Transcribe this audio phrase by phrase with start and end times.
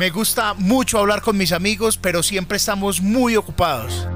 [0.00, 4.08] Me gusta mucho hablar con mis amigos, pero siempre estamos muy ocupados.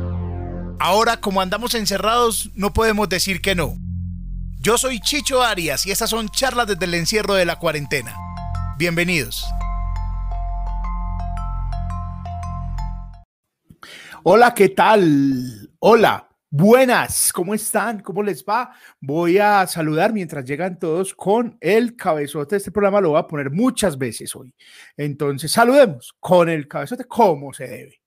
[0.81, 3.77] Ahora, como andamos encerrados, no podemos decir que no.
[4.61, 8.17] Yo soy Chicho Arias y estas son charlas desde el encierro de la cuarentena.
[8.79, 9.45] Bienvenidos.
[14.23, 15.71] Hola, ¿qué tal?
[15.81, 17.99] Hola, buenas, ¿cómo están?
[17.99, 18.73] ¿Cómo les va?
[19.01, 22.57] Voy a saludar mientras llegan todos con el cabezote.
[22.57, 24.55] Este programa lo voy a poner muchas veces hoy.
[24.97, 28.01] Entonces, saludemos con el cabezote como se debe.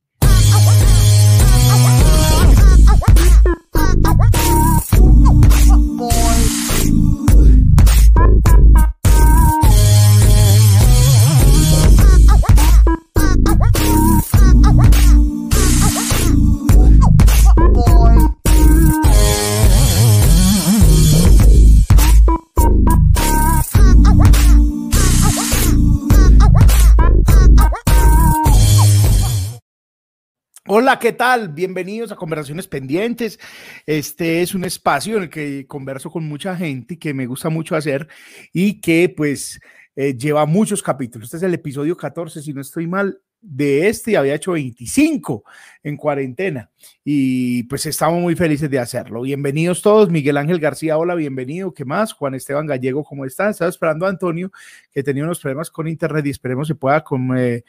[30.70, 31.48] Hola, ¿qué tal?
[31.48, 33.40] Bienvenidos a Conversaciones Pendientes.
[33.86, 37.74] Este es un espacio en el que converso con mucha gente que me gusta mucho
[37.78, 38.10] hacer
[38.52, 39.62] y que pues
[39.96, 41.28] eh, lleva muchos capítulos.
[41.28, 45.46] Este es el episodio 14, si no estoy mal, de este y había hecho 25
[45.84, 46.70] en cuarentena
[47.06, 49.22] y pues estamos muy felices de hacerlo.
[49.22, 50.10] Bienvenidos todos.
[50.10, 51.74] Miguel Ángel García, hola, bienvenido.
[51.74, 52.12] ¿Qué más?
[52.12, 53.52] Juan Esteban Gallego, ¿cómo están?
[53.52, 54.52] Estaba esperando a Antonio
[54.92, 57.06] que tenía unos problemas con internet y esperemos se pueda
[57.38, 57.64] eh,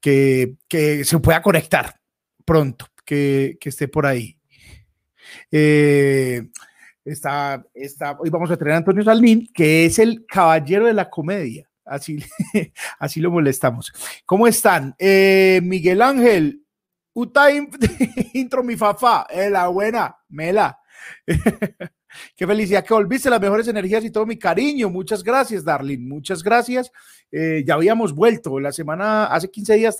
[0.00, 2.01] que, que se pueda conectar
[2.52, 4.38] pronto, que, esté por ahí.
[5.50, 6.42] Eh,
[7.02, 11.08] está, está, hoy vamos a tener a Antonio Salmín, que es el caballero de la
[11.08, 11.66] comedia.
[11.82, 12.18] Así,
[12.98, 13.90] así lo molestamos.
[14.26, 14.94] ¿Cómo están?
[14.98, 16.62] Eh, Miguel Ángel,
[17.14, 17.50] Uta
[18.34, 20.78] intro mi fafa, eh, la buena, mela.
[22.36, 24.90] Qué felicidad que volviste, las mejores energías y todo mi cariño.
[24.90, 26.06] Muchas gracias, Darlene.
[26.06, 26.90] Muchas gracias.
[27.30, 28.58] Eh, ya habíamos vuelto.
[28.60, 29.98] La semana, hace 15 días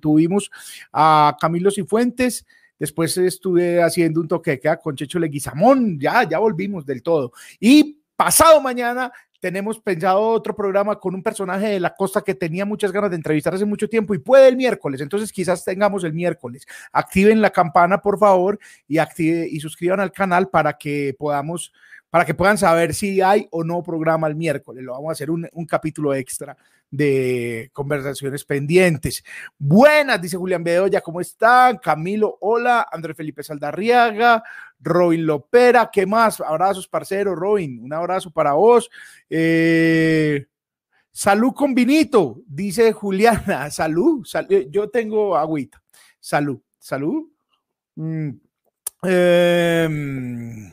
[0.00, 0.50] tuvimos
[0.92, 2.46] a Camilo Cifuentes.
[2.78, 5.98] Después estuve haciendo un toque de queda con Checho Leguizamón.
[6.00, 7.32] Ya, ya volvimos del todo.
[7.60, 9.12] Y pasado mañana
[9.42, 13.16] tenemos pensado otro programa con un personaje de la costa que tenía muchas ganas de
[13.16, 16.64] entrevistar hace mucho tiempo y puede el miércoles, entonces quizás tengamos el miércoles.
[16.92, 21.72] Activen la campana, por favor, y, active, y suscriban al canal para que podamos,
[22.08, 24.84] para que puedan saber si hay o no programa el miércoles.
[24.84, 26.56] Lo vamos a hacer un, un capítulo extra
[26.92, 29.24] de conversaciones pendientes.
[29.58, 31.78] Buenas, dice Julián Bedoya, ¿cómo están?
[31.78, 32.86] Camilo, hola.
[32.92, 34.44] Andrés Felipe Saldarriaga,
[34.78, 36.40] Robin Lopera, ¿qué más?
[36.42, 38.90] Abrazos, parcero, Robin, un abrazo para vos.
[39.30, 40.46] Eh,
[41.10, 43.70] salud con vinito, dice Juliana.
[43.72, 44.24] Salud,
[44.70, 45.82] yo tengo agüita.
[46.20, 47.24] Salud, salud.
[49.04, 50.72] Em,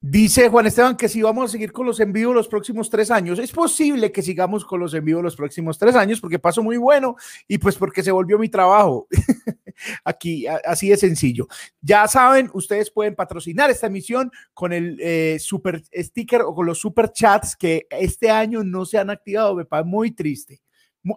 [0.00, 3.10] Dice Juan Esteban que si vamos a seguir con los en vivo los próximos tres
[3.10, 6.62] años, es posible que sigamos con los en vivo los próximos tres años porque pasó
[6.62, 7.16] muy bueno
[7.48, 9.08] y pues porque se volvió mi trabajo.
[10.04, 11.48] Aquí, así de sencillo.
[11.80, 16.78] Ya saben, ustedes pueden patrocinar esta emisión con el eh, super sticker o con los
[16.78, 19.54] super chats que este año no se han activado.
[19.54, 20.60] Me parece muy triste.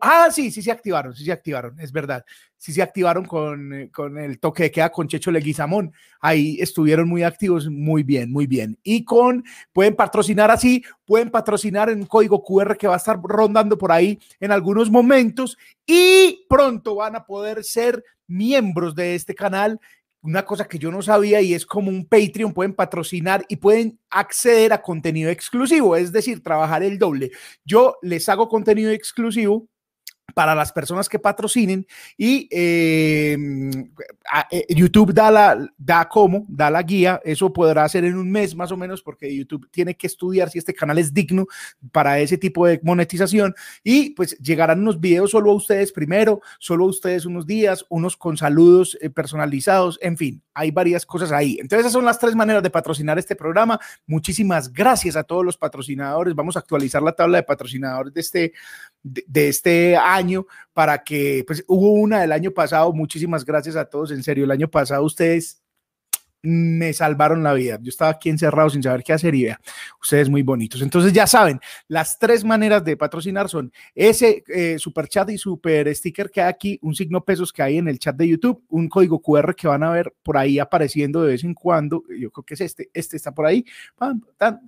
[0.02, 2.24] Ah, sí, sí se activaron, sí se activaron, es verdad.
[2.58, 5.94] Sí se activaron con, eh, con el toque de queda con Checho Leguizamón.
[6.20, 8.78] Ahí estuvieron muy activos, muy bien, muy bien.
[8.84, 13.20] Y con, pueden patrocinar así, pueden patrocinar en un código QR que va a estar
[13.24, 19.34] rondando por ahí en algunos momentos y pronto van a poder ser miembros de este
[19.34, 19.80] canal
[20.22, 24.00] una cosa que yo no sabía y es como un Patreon, pueden patrocinar y pueden
[24.10, 27.32] acceder a contenido exclusivo, es decir, trabajar el doble.
[27.64, 29.68] Yo les hago contenido exclusivo
[30.34, 31.86] para las personas que patrocinen
[32.18, 33.92] y em,
[34.52, 37.22] eh, YouTube da la da como da la guía.
[37.24, 40.60] Eso podrá hacer en un mes más o menos porque YouTube tiene que estudiar si
[40.60, 41.46] este canal es digno
[41.92, 43.54] para ese tipo de monetización.
[43.84, 48.18] Y pues llegarán unos videos solo a ustedes primero solo a ustedes unos días unos
[48.18, 51.58] con saludos eh, personalizados en fin hay varias cosas ahí.
[51.62, 53.80] Entonces esas son las tres maneras de patrocinar este programa.
[54.06, 56.36] Muchísimas gracias a todos los patrocinadores.
[56.36, 58.54] Vamos a actualizar la tabla de patrocinadores de este
[59.04, 64.12] de, este año para que, pues hubo una del año pasado, muchísimas gracias a todos,
[64.12, 65.62] en serio, el año pasado ustedes
[66.42, 67.80] me salvaron la vida.
[67.82, 69.60] Yo estaba aquí encerrado sin saber qué hacer y vea,
[70.02, 70.82] ustedes muy bonitos.
[70.82, 75.94] Entonces ya saben, las tres maneras de patrocinar son ese eh, super chat y super
[75.94, 78.88] sticker que hay aquí, un signo pesos que hay en el chat de YouTube, un
[78.88, 82.04] código QR que van a ver por ahí apareciendo de vez en cuando.
[82.10, 83.66] Yo creo que es este, este está por ahí.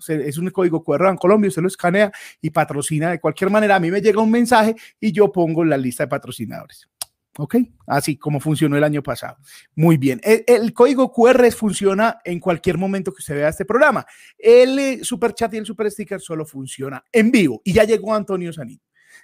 [0.07, 3.75] Es un código QR en Colombia, usted lo escanea y patrocina de cualquier manera.
[3.75, 6.90] A mí me llega un mensaje y yo pongo la lista de patrocinadores.
[7.37, 7.55] ¿Ok?
[7.87, 9.37] Así como funcionó el año pasado.
[9.75, 10.19] Muy bien.
[10.23, 14.05] El, código QR funciona en cualquier momento que usted vea este programa.
[14.37, 17.61] El eh, super chat y el super sticker solo funciona en vivo.
[17.63, 18.81] Y ya llegó Antonio Sanín.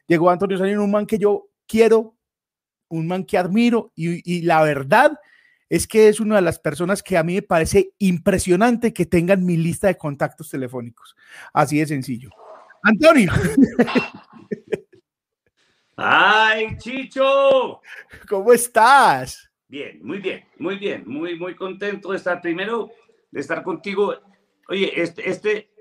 [0.07, 2.15] Llegó Antonio Sanín, un man que yo quiero,
[2.89, 5.19] un man que admiro y, la verdad
[5.69, 9.45] es que es una de las personas que a mí me parece impresionante que tengan
[9.45, 11.13] mi lista de contactos telefónicos.
[11.51, 12.29] Así de sencillo.
[12.83, 13.33] Antonio.
[15.99, 17.81] ¡Ay, Chicho!
[18.29, 19.51] ¿Cómo estás?
[19.67, 22.91] Bien, muy bien, muy bien, muy, muy contento de estar primero,
[23.31, 24.15] de estar contigo.
[24.69, 25.71] Oye, este, este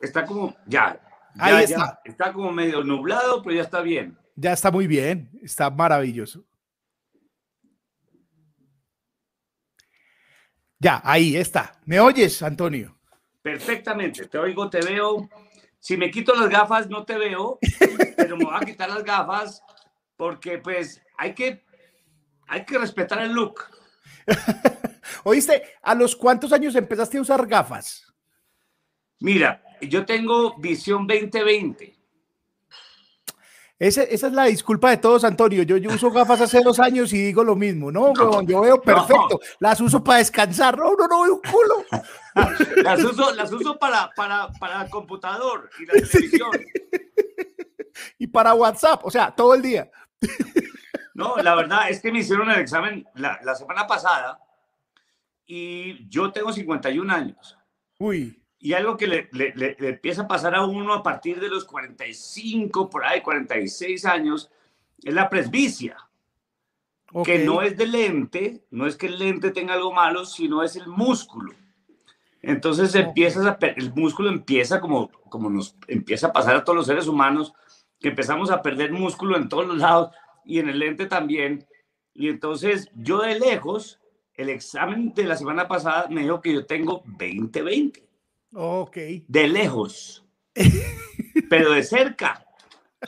[0.00, 0.98] está como, ya,
[1.38, 2.00] Ahí está.
[2.04, 4.16] está como medio nublado, pero ya está bien.
[4.34, 6.46] Ya está muy bien, está maravilloso.
[10.78, 11.78] Ya, ahí está.
[11.84, 12.98] ¿Me oyes, Antonio?
[13.42, 15.28] Perfectamente, te oigo, te veo.
[15.86, 17.60] Si me quito las gafas, no te veo,
[18.16, 19.62] pero me voy a quitar las gafas
[20.16, 21.64] porque pues hay que,
[22.48, 23.60] hay que respetar el look.
[25.22, 28.12] Oíste, ¿a los cuántos años empezaste a usar gafas?
[29.20, 31.94] Mira, yo tengo visión 2020.
[33.78, 35.62] esa es la disculpa de todos, Antonio.
[35.62, 37.92] Yo, yo, uso gafas hace dos años y digo lo mismo.
[37.92, 38.12] No,
[38.42, 39.38] yo veo perfecto.
[39.60, 40.76] Las uso para descansar.
[40.76, 41.84] No, no, no veo un culo.
[42.82, 46.50] las uso, las uso para, para, para el computador y la televisión.
[48.18, 49.90] Y para WhatsApp, o sea, todo el día.
[51.14, 54.38] No, la verdad es que me hicieron el examen la, la semana pasada
[55.46, 57.56] y yo tengo 51 años.
[57.98, 58.42] Uy.
[58.58, 62.90] Y algo que le, le, empieza a pasar a uno a partir de los 45,
[62.90, 64.50] por ahí 46 años,
[65.02, 65.96] es la presbicia.
[67.24, 70.76] Que no es de lente, no es que el lente tenga algo malo, sino es
[70.76, 71.54] el músculo.
[72.46, 76.86] Entonces empiezas a, el músculo empieza como, como nos empieza a pasar a todos los
[76.86, 77.52] seres humanos,
[77.98, 80.12] que empezamos a perder músculo en todos los lados
[80.44, 81.66] y en el lente también.
[82.14, 83.98] Y entonces yo de lejos,
[84.34, 88.04] el examen de la semana pasada me dijo que yo tengo 20-20.
[88.54, 88.96] Ok.
[89.26, 90.24] De lejos.
[91.50, 92.46] pero de cerca.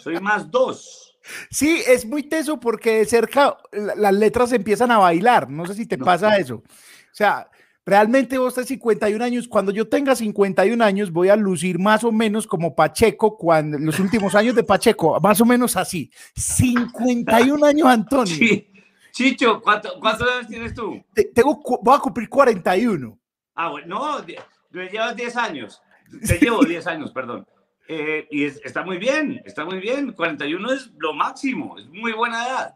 [0.00, 1.17] Soy más dos.
[1.49, 5.49] Sí, es muy teso porque de cerca las letras empiezan a bailar.
[5.49, 6.56] No sé si te pasa eso.
[6.56, 6.64] O
[7.12, 7.49] sea,
[7.88, 9.49] realmente vos tenés 51 años.
[9.49, 13.99] Cuando yo tenga 51 años, voy a lucir más o menos como Pacheco, cuando los
[13.99, 16.11] últimos años de Pacheco, más o menos así.
[16.35, 18.35] 51 años, Antonio.
[18.35, 18.70] Sí.
[19.12, 21.02] Chicho, ¿cuántos años tienes tú?
[21.35, 23.19] tengo, voy a cumplir 41.
[23.55, 24.25] Ah, bueno, no,
[24.70, 25.82] llevas 10 años.
[26.26, 27.46] Te llevo 10 años, perdón.
[27.88, 30.12] Eh, y está muy bien, está muy bien.
[30.12, 32.75] 41 es lo máximo, es muy buena edad.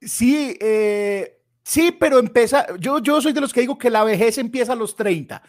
[0.00, 4.38] Sí, eh, sí, pero empieza, yo, yo soy de los que digo que la vejez
[4.38, 5.42] empieza a los 30.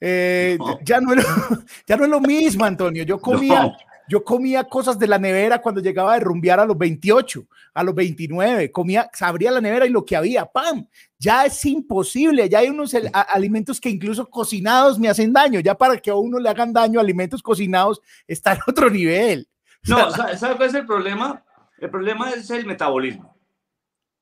[0.00, 1.26] Eh, ya, no es,
[1.86, 3.04] ya no es lo mismo, Antonio.
[3.04, 3.76] Yo comía,
[4.08, 7.94] yo comía cosas de la nevera cuando llegaba a rumbear a los 28, a los
[7.94, 10.86] 29, comía, abría la nevera y lo que había, ¡pam!
[11.18, 15.96] Ya es imposible, ya hay unos alimentos que incluso cocinados me hacen daño, ya para
[15.98, 19.46] que a uno le hagan daño alimentos cocinados está en otro nivel.
[19.86, 21.44] No, ¿sabes cuál es el problema?
[21.78, 23.39] El problema es el metabolismo.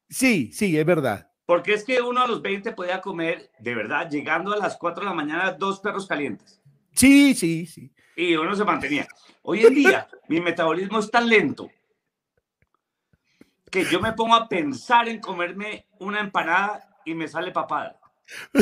[0.09, 1.31] Sí, sí, es verdad.
[1.47, 5.03] Porque es que uno a los 20 podía comer, de verdad, llegando a las 4
[5.03, 6.61] de la mañana, dos perros calientes.
[6.93, 7.91] Sí, sí, sí.
[8.17, 9.07] Y uno se mantenía.
[9.43, 11.71] Hoy en día, mi metabolismo es tan lento
[13.71, 17.99] que yo me pongo a pensar en comerme una empanada y me sale papada.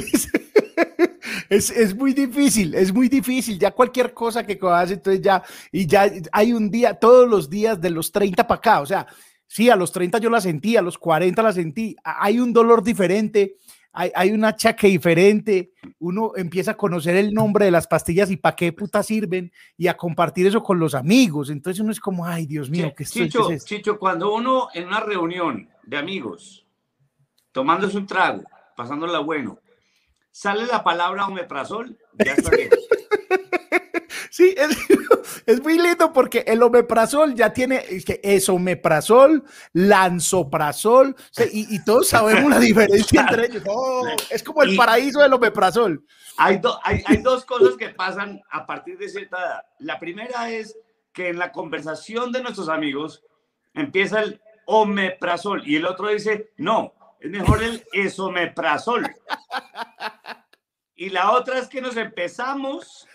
[1.49, 3.59] Es, es, muy difícil, es muy difícil.
[3.59, 7.81] Ya cualquier cosa que cojas, entonces ya, y ya hay un día, todos los días
[7.81, 8.81] de los 30 para acá.
[8.81, 9.07] O sea,
[9.47, 11.97] sí, a los 30 yo la sentí, a los 40 la sentí.
[12.05, 13.57] Hay un dolor diferente,
[13.93, 18.55] hay, una chaque diferente, uno empieza a conocer el nombre de las pastillas y para
[18.55, 21.49] qué puta sirven y a compartir eso con los amigos.
[21.49, 25.71] Entonces uno es como, ay, Dios mío, ¿qué Chicho, Chicho, cuando uno en una reunión
[25.83, 26.67] de amigos,
[27.53, 28.45] tomándose un trago,
[28.77, 29.61] pasándola bueno,
[30.31, 32.69] sale la palabra omeprazol, ya está bien.
[34.37, 34.55] Sí,
[35.47, 41.17] es, muy lindo porque el omeprazol ya tiene que es omeprazol, lanzoprazol,
[41.55, 43.63] y, todos sabemos la diferencia entre ellos.
[44.31, 46.05] es como el paraíso del omeprazol.
[46.37, 49.63] Hay, hay, hay dos cosas que pasan a partir de cierta edad.
[49.79, 50.77] La primera es
[51.15, 53.25] que en la conversación de nuestros amigos
[53.73, 59.11] empieza el omeprazol y el otro dice, no, es mejor el esomeprazol.
[60.99, 63.07] Y la otra es que nos empezamos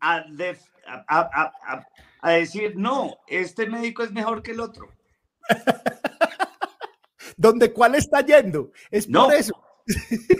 [0.00, 0.24] a,
[2.32, 4.88] decir, no, este médico es mejor que el otro.
[7.36, 8.72] ¿Dónde cuál está yendo?
[8.90, 9.54] Es por eso.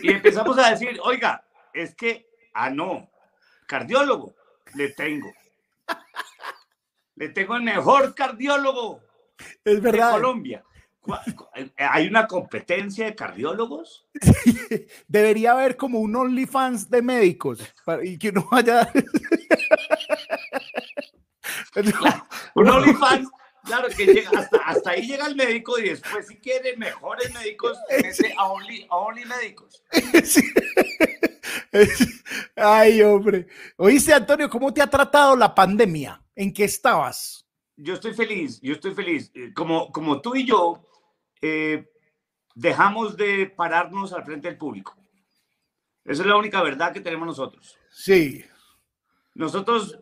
[0.02, 3.10] Y empezamos a decir, oiga, es que, ah, no,
[3.66, 4.34] cardiólogo,
[4.74, 5.32] le tengo.
[7.14, 9.02] Le tengo el mejor cardiólogo
[9.64, 10.08] es verdad.
[10.08, 10.64] de Colombia.
[11.76, 14.06] ¿Hay una competencia de cardiólogos?
[15.08, 17.60] Debería haber como un OnlyFans de médicos
[18.02, 18.90] y que uno vaya.
[22.54, 23.28] un OnlyFans
[23.68, 27.76] Claro que llega, hasta, hasta ahí llega el médico y después si quiere mejores médicos,
[27.90, 29.84] ese a only, only médicos.
[32.56, 33.46] Ay, hombre.
[33.76, 36.18] Oíste, Antonio, ¿cómo te ha tratado la pandemia?
[36.34, 37.46] ¿En qué estabas?
[37.76, 39.30] Yo estoy feliz, yo estoy feliz.
[39.34, 40.87] Eh, como, como tú y yo
[41.40, 41.88] eh,
[42.54, 44.96] dejamos de pararnos al frente del público.
[46.04, 47.78] Esa es la única verdad que tenemos nosotros.
[47.90, 48.44] Sí.
[49.34, 49.98] Nosotros,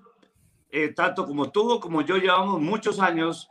[0.70, 3.50] eh, tanto como tú como yo, llevamos muchos años,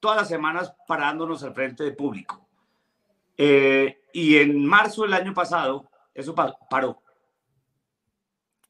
[0.00, 2.40] todas las semanas parándonos al frente del público.
[3.36, 7.02] y en marzo del año pasado, eso paró.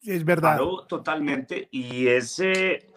[0.03, 0.57] Es verdad.
[0.57, 2.95] Paró totalmente y ese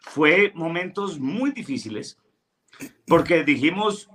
[0.00, 2.18] fue momentos muy difíciles
[3.06, 4.08] porque dijimos,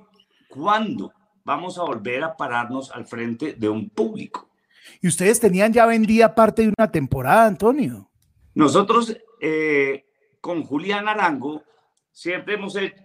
[0.54, 1.12] ¿cuándo
[1.44, 4.50] vamos a volver a pararnos al frente de un público?
[5.02, 8.10] Y ustedes tenían ya vendida parte de una temporada, Antonio.
[8.54, 10.06] Nosotros eh,
[10.42, 11.64] con Julián Arango
[12.12, 13.02] siempre hemos hecho,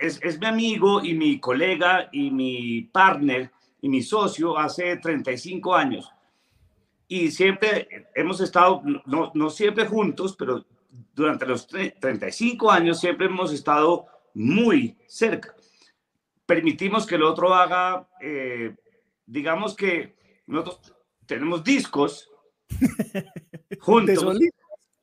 [0.00, 5.74] es, es mi amigo y mi colega y mi partner y mi socio hace 35
[5.74, 6.10] años.
[7.08, 10.64] Y siempre hemos estado, no, no siempre juntos, pero
[11.14, 15.54] durante los 35 años siempre hemos estado muy cerca.
[16.48, 18.74] Permitimos que el otro haga, eh,
[19.26, 20.94] digamos que nosotros
[21.26, 22.30] tenemos discos
[23.80, 24.38] juntos,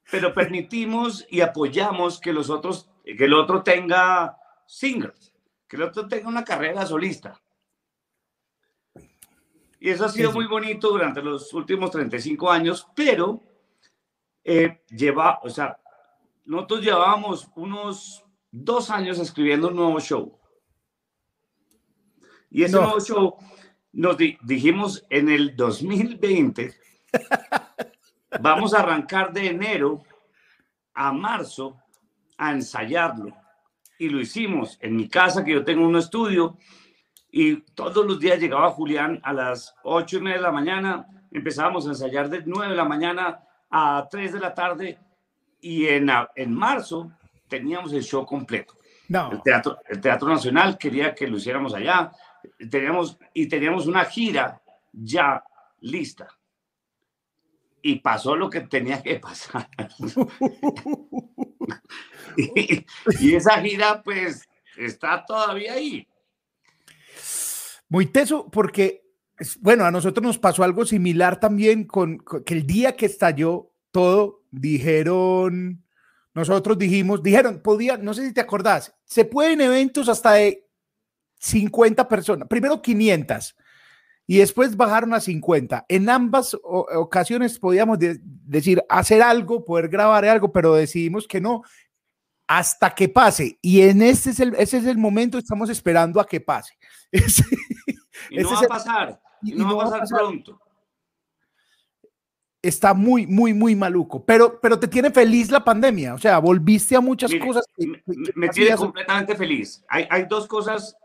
[0.10, 4.36] pero permitimos y apoyamos que los otros, que el otro tenga
[4.66, 5.36] singles,
[5.68, 7.40] que el otro tenga una carrera solista.
[9.80, 13.40] Y eso ha sido muy bonito durante los últimos 35 años, pero
[14.44, 15.80] eh, lleva, o sea,
[16.46, 20.40] nosotros llevábamos unos dos años escribiendo un nuevo show.
[22.56, 23.36] Y ese show
[23.92, 26.74] nos dijimos en el 2020,
[28.40, 30.02] vamos a arrancar de enero
[30.94, 31.76] a marzo
[32.38, 33.36] a ensayarlo.
[34.00, 36.58] Y lo hicimos en mi casa, que yo tengo un estudio,
[37.30, 41.86] y todos los días llegaba Julián a las ocho y media de la mañana, empezábamos
[41.88, 44.98] a ensayar de 9 de la mañana a 3 de la tarde
[45.60, 47.12] y en, en marzo
[47.50, 48.76] teníamos el show completo.
[49.10, 49.32] No.
[49.32, 52.12] El, teatro, el Teatro Nacional quería que lo hiciéramos allá
[52.70, 54.62] teníamos, y teníamos una gira
[54.92, 55.44] ya
[55.82, 56.28] lista.
[57.82, 59.70] Y pasó lo que tenía que pasar.
[62.38, 62.86] y,
[63.20, 64.48] y esa gira pues
[64.78, 66.08] está todavía ahí.
[67.88, 69.04] Muy teso, porque,
[69.60, 74.44] bueno, a nosotros nos pasó algo similar también con, que el día que estalló todo,
[74.52, 75.84] dijeron,
[76.34, 80.65] nosotros dijimos, dijeron, podía, no sé si te acordás, se pueden eventos hasta de
[81.40, 83.56] 50 personas, primero 500
[84.28, 85.86] y después bajaron a 50.
[85.88, 91.64] En ambas ocasiones podíamos decir hacer algo, poder grabar algo, pero decidimos que no,
[92.48, 93.60] hasta que pase.
[93.62, 96.74] Y en ese es el, ese es el momento, estamos esperando a que pase.
[97.12, 100.60] y no va a pasar, y no, va a pasar, pronto.
[102.62, 106.96] Está muy, muy, muy maluco, pero, pero te tiene feliz la pandemia, o sea, volviste
[106.96, 107.64] a muchas cosas.
[108.34, 109.86] me, tiene completamente feliz.
[109.88, 110.98] Hay, hay dos cosas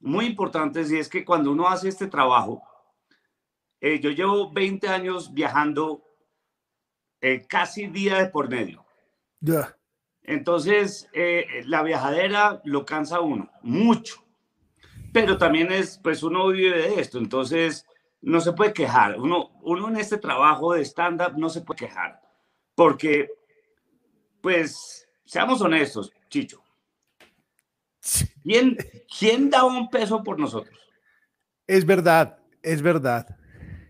[0.00, 2.62] muy importantes y es que cuando uno hace este trabajo,
[3.80, 6.02] eh, yo llevo 20 años viajando
[7.20, 8.84] eh, casi día de por medio.
[9.40, 9.76] Ya.
[10.22, 14.24] Entonces, eh, la viajadera lo cansa uno mucho,
[15.12, 17.86] pero también es, pues uno vive de esto, entonces
[18.20, 19.18] no se puede quejar.
[19.18, 22.20] Uno, uno en este trabajo de stand-up no se puede quejar,
[22.74, 23.30] porque,
[24.40, 26.62] pues, seamos honestos, Chicho.
[28.42, 28.76] ¿Quién,
[29.18, 30.78] ¿Quién da un peso por nosotros?
[31.66, 33.36] Es verdad, es verdad,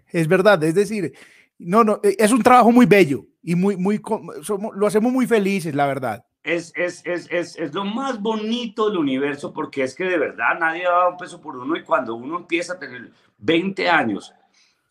[0.08, 0.62] es verdad.
[0.64, 1.14] Es decir,
[1.58, 4.00] no, no, es un trabajo muy bello y muy, muy,
[4.42, 6.24] somos, lo hacemos muy felices, la verdad.
[6.42, 10.58] Es, es, es, es, es lo más bonito del universo porque es que de verdad
[10.58, 14.32] nadie da un peso por uno y cuando uno empieza a tener 20 años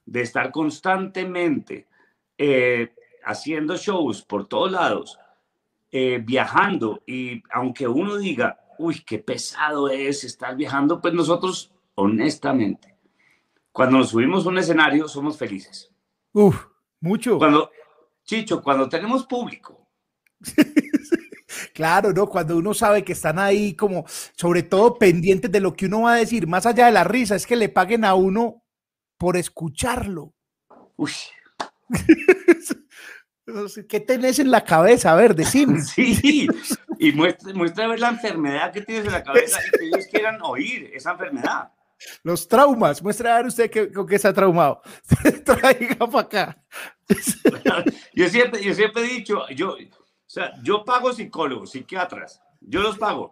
[0.05, 1.87] de estar constantemente
[2.37, 5.19] eh, haciendo shows por todos lados,
[5.91, 12.95] eh, viajando y aunque uno diga, uy, qué pesado es estar viajando, pues nosotros, honestamente,
[13.71, 15.91] cuando nos subimos a un escenario somos felices.
[16.31, 16.65] Uf,
[17.01, 17.37] mucho.
[17.37, 17.69] Cuando,
[18.23, 19.87] Chicho, cuando tenemos público.
[21.73, 22.27] Claro, ¿no?
[22.27, 24.05] Cuando uno sabe que están ahí como,
[24.35, 27.35] sobre todo pendientes de lo que uno va a decir, más allá de la risa,
[27.35, 28.63] es que le paguen a uno
[29.17, 30.33] por escucharlo.
[30.95, 31.11] Uy.
[33.89, 35.11] ¿Qué tenés en la cabeza?
[35.11, 35.81] A ver, decime.
[35.83, 36.47] Sí,
[37.01, 40.37] y muestra, muestra ver la enfermedad que tienes en la cabeza y que ellos quieran
[40.41, 41.71] oír esa enfermedad.
[42.23, 44.81] Los traumas, muestra a ver usted que, con qué está traumado.
[45.45, 46.63] Traiga para acá.
[48.13, 49.77] Yo siempre, yo siempre he dicho, yo, o
[50.27, 53.31] sea, yo pago psicólogos, psiquiatras, yo los pago.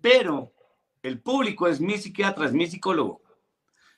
[0.00, 0.52] pero
[1.02, 3.20] el público es mi psiquiatra, es mi psicólogo.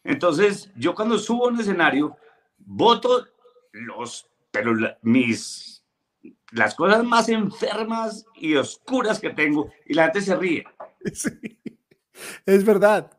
[0.03, 2.17] Entonces, yo cuando subo a un escenario,
[2.57, 3.27] voto
[3.73, 5.78] los, pero mis,
[6.53, 10.65] las cosas más enfermas y oscuras que tengo y la gente se ríe.
[12.47, 13.11] es verdad.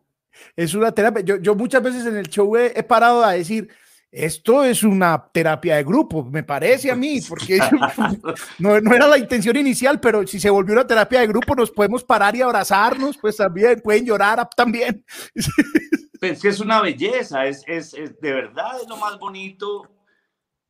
[0.56, 1.24] Es una terapia.
[1.24, 3.70] Yo, yo muchas veces en el show he parado a decir,
[4.12, 7.60] esto es una terapia de grupo, me parece a mí, porque
[8.60, 12.04] no, era la intención inicial, pero si se volvió una terapia de grupo, nos podemos
[12.04, 15.04] parar y abrazarnos, pues también pueden llorar también.
[16.20, 19.88] Pues es una belleza, es, es, de verdad es lo más bonito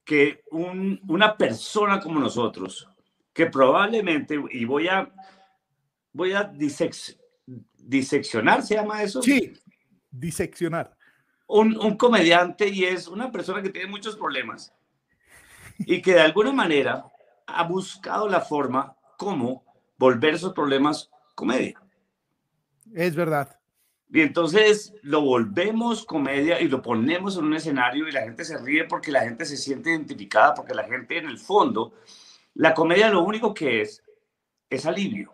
[0.10, 2.89] que una persona como nosotros,
[3.32, 5.08] que probablemente, y voy a,
[6.12, 6.51] voy a
[7.78, 9.22] diseccionar, ¿se llama eso?
[9.22, 9.54] Sí,
[10.10, 10.98] diseccionar
[11.50, 14.74] un, comediante y es una persona que tiene muchos problemas
[15.80, 17.06] y que de alguna manera
[17.48, 19.63] ha buscado la forma como
[19.98, 21.82] volver esos problemas comedia.
[22.94, 23.59] Es verdad.
[24.12, 28.58] Y entonces lo volvemos comedia y lo ponemos en un escenario y la gente se
[28.58, 31.94] ríe porque la gente se siente identificada, porque la gente en el fondo,
[32.56, 34.04] la comedia lo único que es
[34.70, 35.34] es alivio.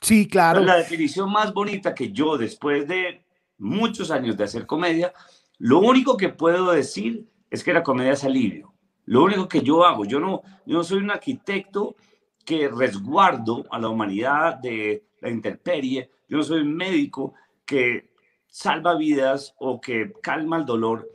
[0.00, 0.60] Sí, claro.
[0.60, 3.24] La definición más bonita que yo después de
[3.58, 5.12] muchos años de hacer comedia,
[5.58, 8.72] lo único que puedo decir es que la comedia es alivio.
[9.04, 11.96] Lo único que yo hago, yo no, yo no soy un arquitecto
[12.44, 17.34] que resguardo a la humanidad de la intemperie, yo no soy un médico
[17.66, 18.14] que
[18.46, 21.10] salva vidas o que calma el dolor,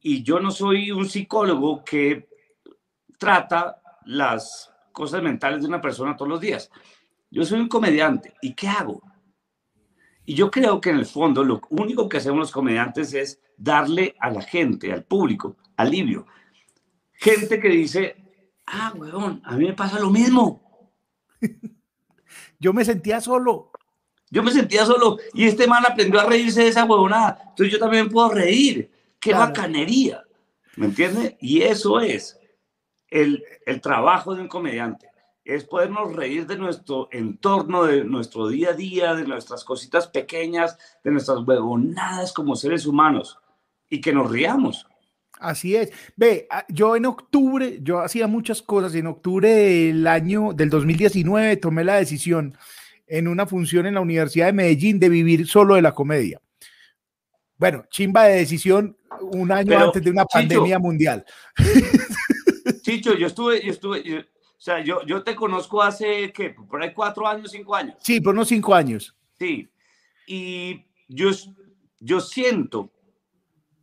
[0.00, 2.28] y yo no soy un psicólogo que
[3.18, 6.70] trata las cosas mentales de una persona todos los días.
[7.30, 8.34] Yo soy un comediante.
[8.40, 9.02] ¿Y qué hago?
[10.24, 14.14] Y yo creo que en el fondo lo único que hacemos los comediantes es darle
[14.20, 16.26] a la gente, al público, alivio.
[17.12, 18.16] Gente que dice,
[18.66, 20.92] ah, weón, a mí me pasa lo mismo.
[22.60, 23.72] yo me sentía solo.
[24.36, 27.38] Yo me sentía solo y este man aprendió a reírse de esa huevonada.
[27.48, 28.90] Entonces yo también puedo reír.
[29.18, 30.24] Qué bacanería.
[30.76, 31.38] ¿Me entiende?
[31.40, 32.38] Y eso es
[33.08, 35.08] el, el trabajo de un comediante
[35.42, 40.76] es podernos reír de nuestro entorno, de nuestro día a día, de nuestras cositas pequeñas,
[41.02, 43.38] de nuestras huevonadas como seres humanos
[43.88, 44.86] y que nos riamos.
[45.38, 45.92] Así es.
[46.14, 48.94] Ve, ah, yo en octubre, yo hacía muchas cosas.
[48.96, 52.54] En octubre del año del 2019 tomé la decisión
[53.06, 56.40] en una función en la Universidad de Medellín de vivir solo de la comedia.
[57.58, 61.24] Bueno, chimba de decisión un año antes de una pandemia mundial.
[62.82, 66.50] Chicho, yo estuve, yo estuve, o sea, yo, yo te conozco hace, ¿qué?
[66.50, 67.96] Por ahí cuatro años, cinco años.
[68.00, 69.16] Sí, por unos cinco años.
[69.38, 69.68] Sí.
[70.26, 71.30] Y yo,
[72.00, 72.90] yo siento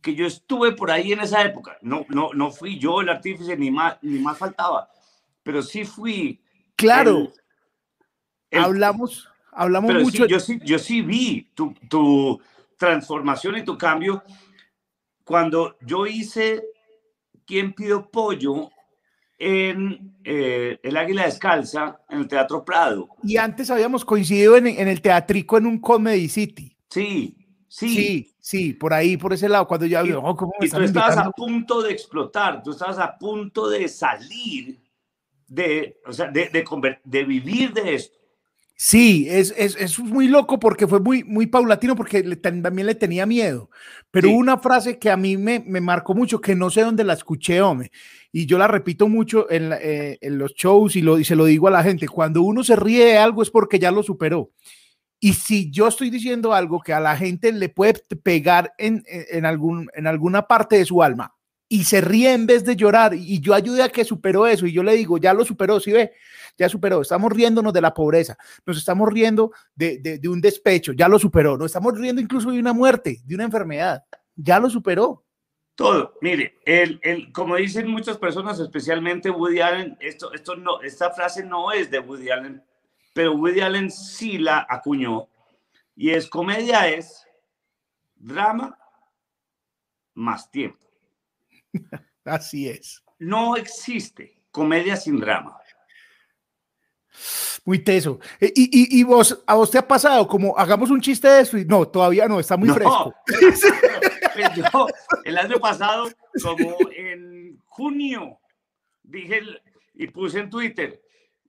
[0.00, 1.78] que yo estuve por ahí en esa época.
[1.80, 4.88] No, no, no fui yo el artífice, ni más, ni más faltaba.
[5.42, 6.40] Pero sí fui.
[6.76, 7.32] Claro.
[8.58, 10.26] Hablamos, hablamos mucho.
[10.26, 12.40] yo, sí, yo sí vi tu, tu
[12.78, 14.22] transformación y tu cambio
[15.24, 16.62] cuando yo hice
[17.46, 18.70] ¿Quién pidió pollo?
[19.36, 23.08] en eh, El Águila Descalza, en el Teatro Prado.
[23.22, 26.74] Y antes habíamos coincidido en, en el teatrico en un Comedy City.
[26.88, 27.36] Sí,
[27.68, 27.88] sí.
[27.88, 30.04] Sí, sí, por ahí, por ese lado, cuando ya...
[30.04, 33.88] Y, oh, ¿cómo y tú estabas a punto de explotar, tú estabas a punto de
[33.88, 34.80] salir,
[35.48, 36.64] de, o sea, de, de,
[37.02, 38.18] de vivir de esto.
[38.76, 43.24] Sí, es, es, es, muy loco porque fue muy, muy paulatino porque también le tenía
[43.24, 43.70] miedo.
[44.10, 47.12] Pero una frase que a mí me, me, marcó mucho, que no sé dónde la
[47.12, 47.92] escuché, hombre,
[48.32, 51.44] y yo la repito mucho en, eh, en los shows y, lo, y se lo
[51.44, 54.50] digo a la gente, cuando uno se ríe de algo es porque ya lo superó.
[55.20, 59.46] Y si yo estoy diciendo algo que a la gente le puede pegar en, en,
[59.46, 61.34] algún, en alguna parte de su alma
[61.68, 64.72] y se ríe en vez de llorar y yo ayude a que superó eso y
[64.72, 66.12] yo le digo, ya lo superó, ¿sí ve?
[66.56, 70.92] Ya superó, estamos riéndonos de la pobreza, nos estamos riendo de, de, de un despecho,
[70.92, 74.04] ya lo superó, nos estamos riendo incluso de una muerte, de una enfermedad,
[74.36, 75.24] ya lo superó.
[75.74, 81.10] Todo, mire, el, el, como dicen muchas personas, especialmente Woody Allen, esto, esto no, esta
[81.10, 82.62] frase no es de Woody Allen,
[83.12, 85.28] pero Woody Allen sí la acuñó.
[85.96, 87.26] Y es comedia es
[88.14, 88.78] drama
[90.14, 90.86] más tiempo.
[92.24, 93.02] Así es.
[93.18, 95.58] No existe comedia sin drama.
[97.64, 98.18] Muy teso.
[98.40, 101.56] Eh, ¿Y, y, vos, a vos te ha pasado como hagamos un chiste de eso?
[101.56, 103.14] Y no, todavía no, está muy fresco.
[104.56, 104.86] yo
[105.24, 106.10] el año pasado,
[106.42, 108.38] como en junio,
[109.02, 109.40] dije
[109.94, 111.00] y puse en Twitter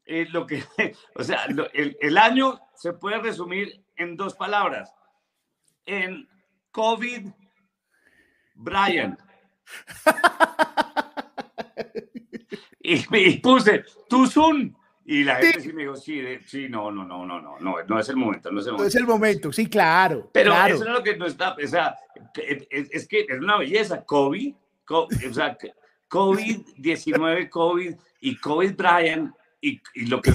[0.05, 0.63] eh, lo que,
[1.15, 4.93] o sea, el, el, año se puede resumir en dos palabras.
[5.85, 6.29] En
[6.71, 7.27] COVID,
[8.53, 9.17] Brian.
[12.79, 17.05] y, y puse, Too soon, Y la gente sí, me dijo, sí, sí, no, no,
[17.05, 18.83] no, no, no, no, no es el momento, no es el momento.
[18.83, 20.29] No es el momento, sí, claro.
[20.33, 20.75] Pero claro.
[20.75, 21.95] eso es lo que no está, o sea,
[22.35, 25.55] es, es que es una belleza, COVID, COVID o sea,
[26.09, 30.31] COVID-19, COVID y COVID Brian, y, y, lo que,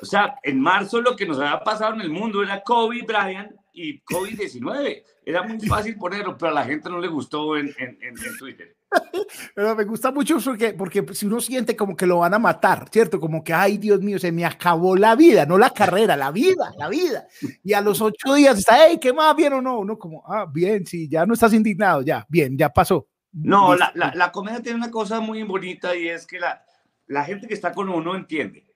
[0.00, 3.54] o sea, en marzo lo que nos había pasado en el mundo era COVID Brian
[3.72, 5.02] y COVID-19.
[5.24, 8.76] Era muy fácil ponerlo, pero a la gente no le gustó en, en, en, Twitter.
[9.54, 12.88] Pero me gusta mucho porque, porque si uno siente como que lo van a matar,
[12.90, 13.20] ¿cierto?
[13.20, 16.72] Como que, ay, Dios mío, se me acabó la vida, no la carrera, la vida,
[16.78, 17.26] la vida.
[17.62, 19.34] Y a los ocho días está, hey, ¿qué más?
[19.36, 19.80] ¿Bien o no?
[19.80, 23.08] Uno como, ah, bien, sí, ya no estás indignado, ya, bien, ya pasó.
[23.32, 26.64] No, la, la, la, comedia tiene una cosa muy bonita y es que la,
[27.06, 28.66] la gente que está con uno entiende.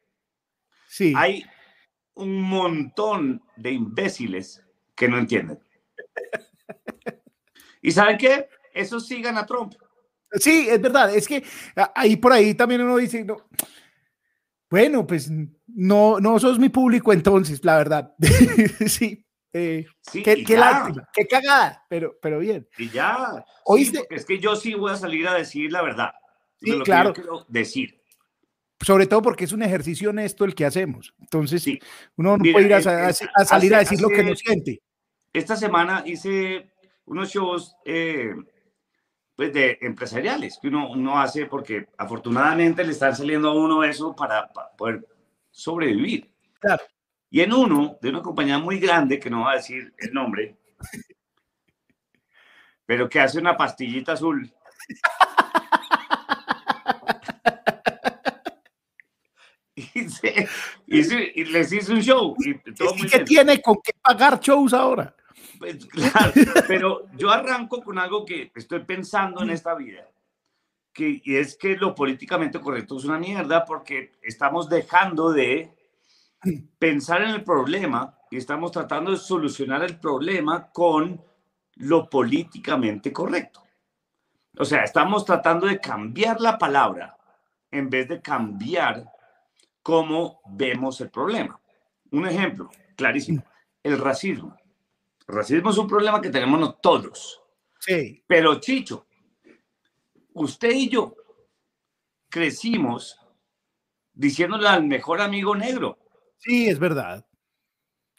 [0.88, 1.14] Sí.
[1.16, 1.44] Hay
[2.14, 4.62] un montón de imbéciles
[4.94, 5.58] que no entienden.
[7.82, 8.48] ¿Y saben qué?
[8.74, 9.74] Eso sigan a Trump.
[10.34, 11.14] Sí, es verdad.
[11.14, 11.44] Es que
[11.94, 13.36] ahí por ahí también uno dice, no,
[14.70, 15.30] bueno, pues
[15.66, 18.14] no, no sos mi público entonces, la verdad.
[18.86, 19.24] sí.
[19.54, 22.66] Eh, sí, qué, qué lástima, qué cagada, pero, pero bien.
[22.78, 23.44] Y ya.
[23.66, 23.98] ¿Oíste?
[23.98, 26.12] Sí, es que yo sí voy a salir a decir la verdad.
[26.58, 27.12] Sí, claro.
[27.12, 28.00] quiero decir.
[28.80, 31.14] Sobre todo porque es un ejercicio honesto el que hacemos.
[31.20, 31.78] Entonces, sí.
[32.16, 34.22] uno no Mira, puede ir a, a, a salir hace, a decir hace, lo que
[34.22, 34.82] no siente.
[35.34, 36.72] Esta semana hice
[37.04, 38.32] unos shows eh,
[39.34, 44.14] pues de empresariales que uno, uno hace porque afortunadamente le están saliendo a uno eso
[44.14, 45.06] para, para poder
[45.50, 46.30] sobrevivir.
[46.60, 46.82] Claro.
[47.30, 50.56] Y en uno, de una compañía muy grande, que no va a decir el nombre,
[52.84, 54.52] pero que hace una pastillita azul.
[60.86, 62.36] Y les hice un show.
[62.38, 63.24] ¿Y, todo ¿Y qué bien.
[63.24, 65.14] tiene con qué pagar shows ahora?
[65.58, 66.32] Pues, claro,
[66.66, 70.08] pero yo arranco con algo que estoy pensando en esta vida,
[70.92, 75.74] que y es que lo políticamente correcto es una mierda porque estamos dejando de
[76.78, 81.22] pensar en el problema y estamos tratando de solucionar el problema con
[81.76, 83.62] lo políticamente correcto.
[84.58, 87.16] O sea, estamos tratando de cambiar la palabra
[87.70, 89.10] en vez de cambiar
[89.82, 91.58] cómo vemos el problema.
[92.10, 93.42] Un ejemplo clarísimo,
[93.82, 94.56] el racismo.
[95.26, 97.40] Racismo es un problema que tenemos todos.
[97.80, 98.22] Sí.
[98.26, 99.06] Pero Chicho,
[100.34, 101.14] usted y yo
[102.28, 103.18] crecimos
[104.12, 105.98] diciéndole al mejor amigo negro,
[106.42, 107.24] Sí, es verdad.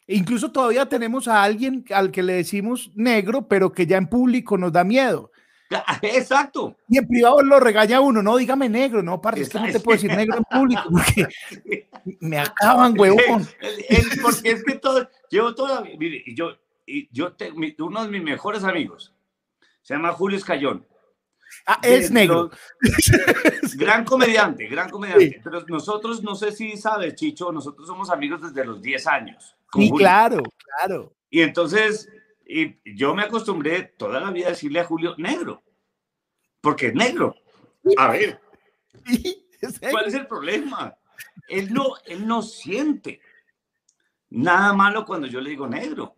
[0.06, 4.56] Incluso todavía tenemos a alguien al que le decimos negro, pero que ya en público
[4.56, 5.30] nos da miedo.
[6.02, 6.76] Exacto.
[6.88, 9.80] Y en privado lo regaña uno, no, dígame negro, no, parce, es que no te
[9.80, 11.28] puedo decir negro en público porque
[12.20, 13.46] me acaban, huevón.
[14.22, 18.10] porque es que todo, llevo toda, mire, y yo, y yo te, mi, uno de
[18.10, 19.14] mis mejores amigos
[19.82, 20.86] se llama Julio Escayón.
[21.66, 22.50] Ah, es negro.
[23.76, 25.28] Gran comediante, gran comediante.
[25.28, 25.40] Sí.
[25.42, 29.56] Pero nosotros, no sé si sabes, Chicho, nosotros somos amigos desde los 10 años.
[29.72, 29.94] Sí, Julio.
[29.96, 30.42] claro,
[30.78, 31.14] claro.
[31.30, 32.08] Y entonces,
[32.46, 35.62] y yo me acostumbré toda la vida a decirle a Julio negro,
[36.60, 37.34] porque es negro.
[37.98, 38.40] A ver,
[39.90, 40.96] ¿cuál es el problema?
[41.48, 43.20] Él no, él no siente
[44.30, 46.14] nada malo cuando yo le digo negro.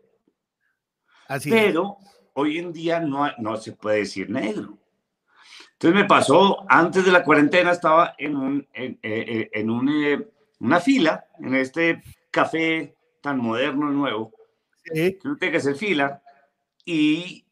[1.28, 2.08] Así Pero es.
[2.34, 4.78] hoy en día no, no se puede decir negro.
[5.72, 10.26] Entonces me pasó, antes de la cuarentena estaba en, un, en, en, en un, eh,
[10.60, 14.32] una fila, en este café tan moderno nuevo,
[14.84, 15.18] Sí.
[15.20, 16.22] tiene que hacer fila,
[16.84, 17.44] y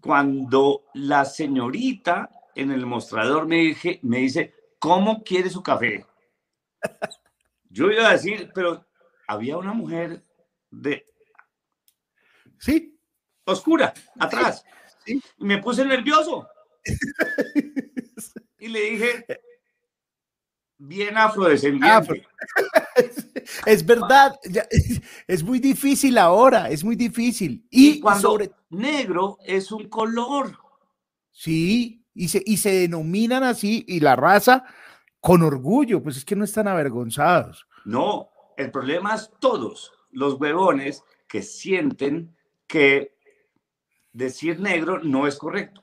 [0.00, 6.04] cuando la señorita en el mostrador me, dije, me dice, ¿cómo quiere su café?
[7.70, 8.84] Yo iba a decir, pero
[9.26, 10.22] había una mujer
[10.70, 11.06] de
[12.58, 12.93] Sí.
[13.44, 14.64] Oscura atrás,
[15.06, 15.20] Sí.
[15.38, 16.46] y me puse nervioso.
[18.58, 19.26] Y le dije,
[20.78, 21.86] bien afrodescendiente.
[21.90, 22.14] Afro.
[23.66, 24.38] Es verdad,
[25.26, 27.66] es muy difícil ahora, es muy difícil.
[27.68, 30.56] Y, Y, cuando sobre, negro es un color.
[31.30, 34.64] sí, y se, y se denominan así, y la raza
[35.20, 37.66] con orgullo, pues es que no están avergonzados.
[37.84, 42.34] No, el problema es todos los huevones que sienten
[42.66, 43.13] que
[44.14, 45.82] decir negro no es correcto.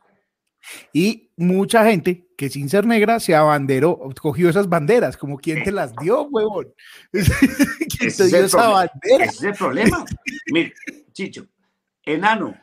[0.94, 5.72] Y mucha gente que sin ser negra se abanderó, cogió esas banderas, como quien te
[5.72, 6.74] las dio, huevón.
[7.12, 8.74] ¿Quién Ese te es dio esa problema.
[8.74, 9.26] bandera?
[9.26, 10.06] Ese es el problema.
[10.52, 10.74] Mire,
[11.12, 11.48] Chicho,
[12.04, 12.56] enano.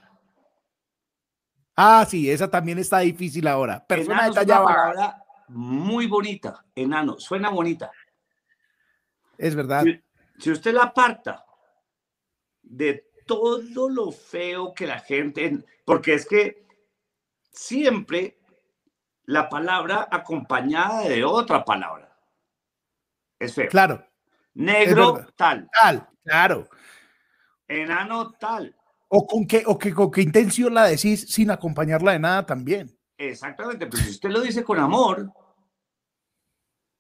[1.76, 3.84] Ah, sí, esa también está difícil ahora.
[3.86, 6.64] Persona enano de es una palabra muy bonita.
[6.74, 7.90] Enano, suena bonita.
[9.36, 9.84] Es verdad.
[9.84, 10.00] Si,
[10.38, 11.44] si usted la aparta
[12.62, 16.66] de todo lo feo que la gente, porque es que
[17.52, 18.40] siempre
[19.24, 22.18] la palabra acompañada de otra palabra
[23.38, 23.68] es feo.
[23.68, 24.04] Claro.
[24.54, 25.70] Negro tal.
[25.72, 26.68] Tal, claro.
[27.68, 28.74] Enano tal.
[29.08, 32.98] O con qué, o que, con qué intención la decís sin acompañarla de nada también.
[33.16, 35.32] Exactamente, pero si usted lo dice con amor,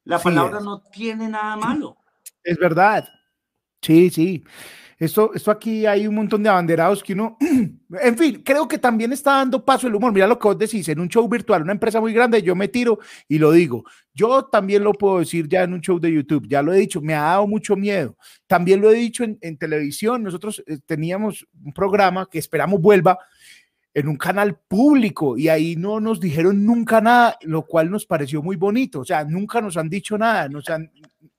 [0.04, 1.98] la palabra no tiene nada malo.
[2.42, 3.08] Es verdad.
[3.82, 4.44] Sí, sí.
[4.98, 7.36] Esto, esto aquí hay un montón de abanderados que uno,
[8.02, 10.12] en fin, creo que también está dando paso el humor.
[10.12, 12.66] Mira lo que vos decís, en un show virtual, una empresa muy grande, yo me
[12.66, 13.84] tiro y lo digo.
[14.12, 17.00] Yo también lo puedo decir ya en un show de YouTube, ya lo he dicho,
[17.00, 18.16] me ha dado mucho miedo.
[18.48, 23.18] También lo he dicho en, televisión, nosotros eh, teníamos un programa que esperamos vuelva
[23.94, 28.42] en un canal público y ahí no nos dijeron nunca nada, lo cual nos pareció
[28.42, 29.00] muy bonito.
[29.00, 30.90] O sea, nunca nos han dicho nada, nos han,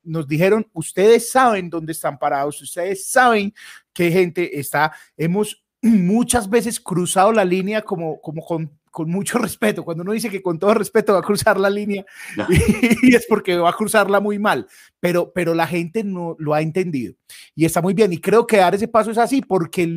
[0.03, 3.53] nos dijeron, ustedes saben dónde están parados, ustedes saben
[3.93, 4.91] qué gente está.
[5.17, 9.83] Hemos muchas veces cruzado la línea como, como con, con mucho respeto.
[9.83, 12.05] Cuando uno dice que con todo respeto va a cruzar la línea,
[13.03, 14.67] y, es porque va a cruzarla muy mal,
[14.99, 17.15] pero, pero la gente no lo ha entendido
[17.55, 18.13] y está muy bien.
[18.13, 19.87] Y creo que dar ese paso es así porque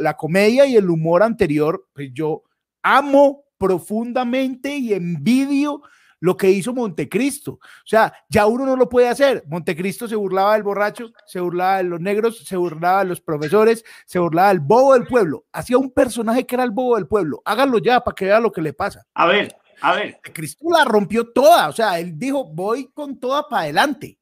[0.00, 2.42] la comedia y el humor anterior, pues yo
[2.82, 5.82] amo profundamente y envidio
[6.22, 7.54] lo que hizo Montecristo.
[7.54, 9.42] O sea, ya uno no lo puede hacer.
[9.48, 13.84] Montecristo se burlaba del borracho, se burlaba de los negros, se burlaba de los profesores,
[14.06, 15.46] se burlaba del bobo del pueblo.
[15.52, 17.42] Hacía un personaje que era el bobo del pueblo.
[17.44, 19.04] Háganlo ya para que vea lo que le pasa.
[19.14, 20.20] A ver, a ver.
[20.32, 21.68] Cristo la rompió toda.
[21.68, 24.16] O sea, él dijo, voy con toda para adelante.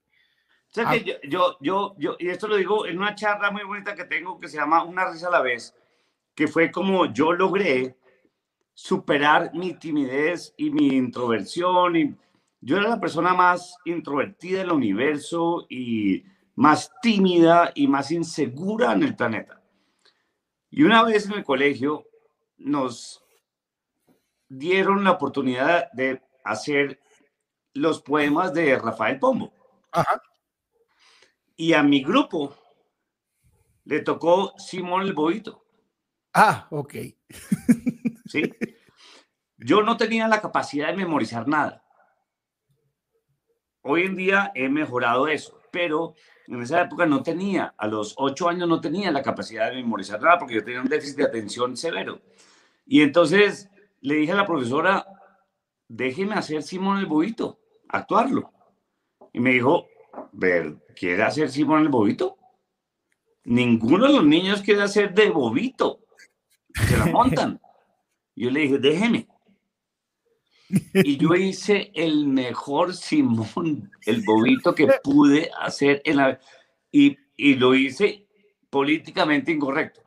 [0.70, 1.20] O sea, que ah.
[1.28, 4.48] yo, yo, yo, y esto lo digo en una charla muy bonita que tengo que
[4.48, 5.74] se llama Una risa a la vez,
[6.34, 7.98] que fue como yo logré
[8.82, 11.96] superar mi timidez y mi introversión.
[11.96, 12.16] Y
[12.62, 19.02] yo era la persona más introvertida del universo y más tímida y más insegura en
[19.02, 19.62] el planeta.
[20.70, 22.06] Y una vez en el colegio
[22.56, 23.22] nos
[24.48, 27.00] dieron la oportunidad de hacer
[27.74, 29.52] los poemas de Rafael Pombo.
[31.54, 32.56] Y a mi grupo
[33.84, 35.66] le tocó Simón el Boito.
[36.32, 36.94] Ah, ok.
[38.30, 38.54] ¿sí?
[39.56, 41.84] Yo no tenía la capacidad de memorizar nada.
[43.82, 46.14] Hoy en día he mejorado eso, pero
[46.46, 50.20] en esa época no tenía, a los ocho años no tenía la capacidad de memorizar
[50.20, 52.20] nada porque yo tenía un déficit de atención severo.
[52.86, 55.06] Y entonces le dije a la profesora,
[55.88, 58.52] déjeme hacer Simón el Bobito, actuarlo.
[59.32, 59.86] Y me dijo,
[60.32, 62.36] ver, ¿quiere hacer Simón el Bobito?
[63.44, 66.00] Ninguno de los niños quiere hacer de Bobito.
[66.74, 67.60] Se la montan.
[68.40, 69.28] Yo le dije, déjeme.
[71.04, 76.40] Y yo hice el mejor Simón, el bobito que pude hacer en la...
[76.92, 78.28] Y, y lo hice
[78.70, 80.00] políticamente incorrecto.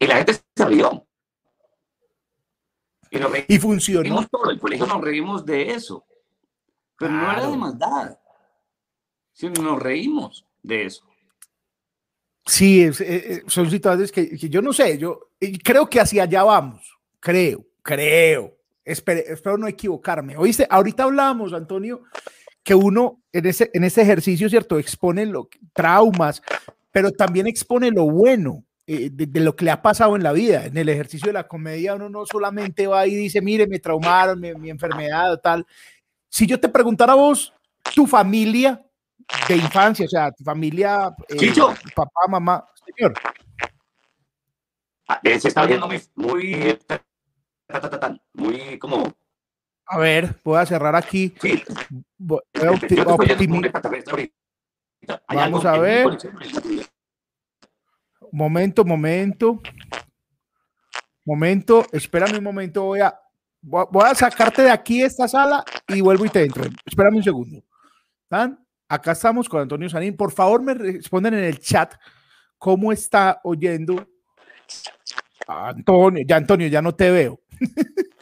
[0.00, 1.06] Y la gente se rió.
[3.48, 4.26] Y, funcionó.
[4.26, 6.04] Todo el colegio nos reímos de eso.
[6.98, 8.18] Pero no era de maldad.
[9.32, 11.13] Sino nos reímos de eso.
[12.46, 15.30] Sí, eh, eh, son situaciones que, yo no sé, yo
[15.62, 18.54] creo que hacia allá vamos, creo, creo,
[18.84, 20.36] espero no equivocarme.
[20.36, 22.02] Oíste, ahorita hablábamos, Antonio,
[22.62, 24.78] que uno en ese, en ese ejercicio, ¿cierto?
[24.78, 26.42] Expone lo, traumas,
[26.92, 30.66] pero también expone lo bueno eh, de, lo que le ha pasado en la vida.
[30.66, 34.38] En el ejercicio de la comedia uno no solamente va y dice, mire, me traumaron,
[34.38, 35.66] mi, mi enfermedad tal.
[36.28, 37.54] Si yo te preguntara a vos,
[37.94, 38.83] tu familia,
[39.48, 41.52] de infancia, o sea, familia, eh,
[41.94, 43.14] papá, mamá, señor.
[45.08, 46.78] Ah, se está viendo muy, muy,
[48.32, 49.12] muy como.
[49.86, 51.34] A ver, voy a cerrar aquí.
[51.40, 51.62] Sí.
[52.16, 52.40] Voy
[55.28, 56.06] Vamos a ver.
[58.32, 59.60] Momento, momento.
[61.26, 63.18] Momento, espérame un momento, voy a,
[63.62, 66.64] voy a sacarte de aquí esta sala y vuelvo y te entro.
[66.84, 67.62] Espérame un segundo.
[68.24, 68.63] ¿Están?
[68.88, 70.16] Acá estamos con Antonio Sanín.
[70.16, 71.94] Por favor, me responden en el chat
[72.58, 74.08] cómo está oyendo
[75.46, 76.24] Antonio.
[76.26, 77.40] Ya, Antonio, ya no te veo.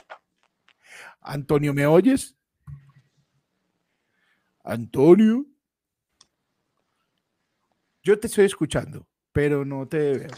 [1.20, 2.37] Antonio, ¿me oyes?
[4.64, 5.46] Antonio.
[8.03, 10.31] Yo te estoy escuchando, pero no te veo.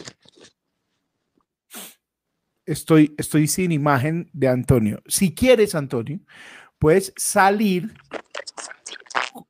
[2.65, 5.01] Estoy, estoy sin imagen de Antonio.
[5.07, 6.19] Si quieres, Antonio,
[6.79, 7.93] puedes salir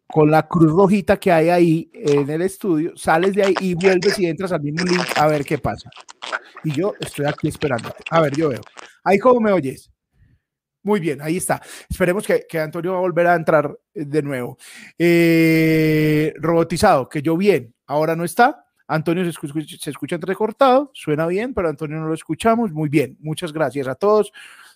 [0.07, 4.17] con la cruz rojita que hay ahí en el estudio, sales de ahí y vuelves
[4.19, 5.89] y entras al mismo link a ver qué pasa.
[6.63, 7.93] Y yo estoy aquí esperando.
[8.09, 8.61] A ver, yo veo.
[9.03, 9.91] Ahí cómo me oyes.
[10.83, 11.61] Muy bien, ahí está.
[11.89, 14.57] Esperemos que, que Antonio va a volver a entrar de nuevo.
[14.99, 18.65] Eh, robotizado, que yo bien, ahora no está.
[18.87, 22.71] Antonio se escucha, se escucha entrecortado, suena bien, pero Antonio no lo escuchamos.
[22.71, 24.31] Muy bien, muchas gracias a todos.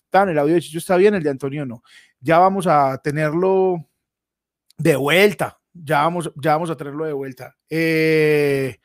[0.10, 1.84] Tan, el audio de Chicho está bien, el de Antonio no.
[2.20, 3.88] Ya vamos a tenerlo
[4.80, 5.60] de vuelta.
[5.74, 7.56] Ya vamos, ya vamos a tenerlo de vuelta.
[7.70, 8.78] Eh,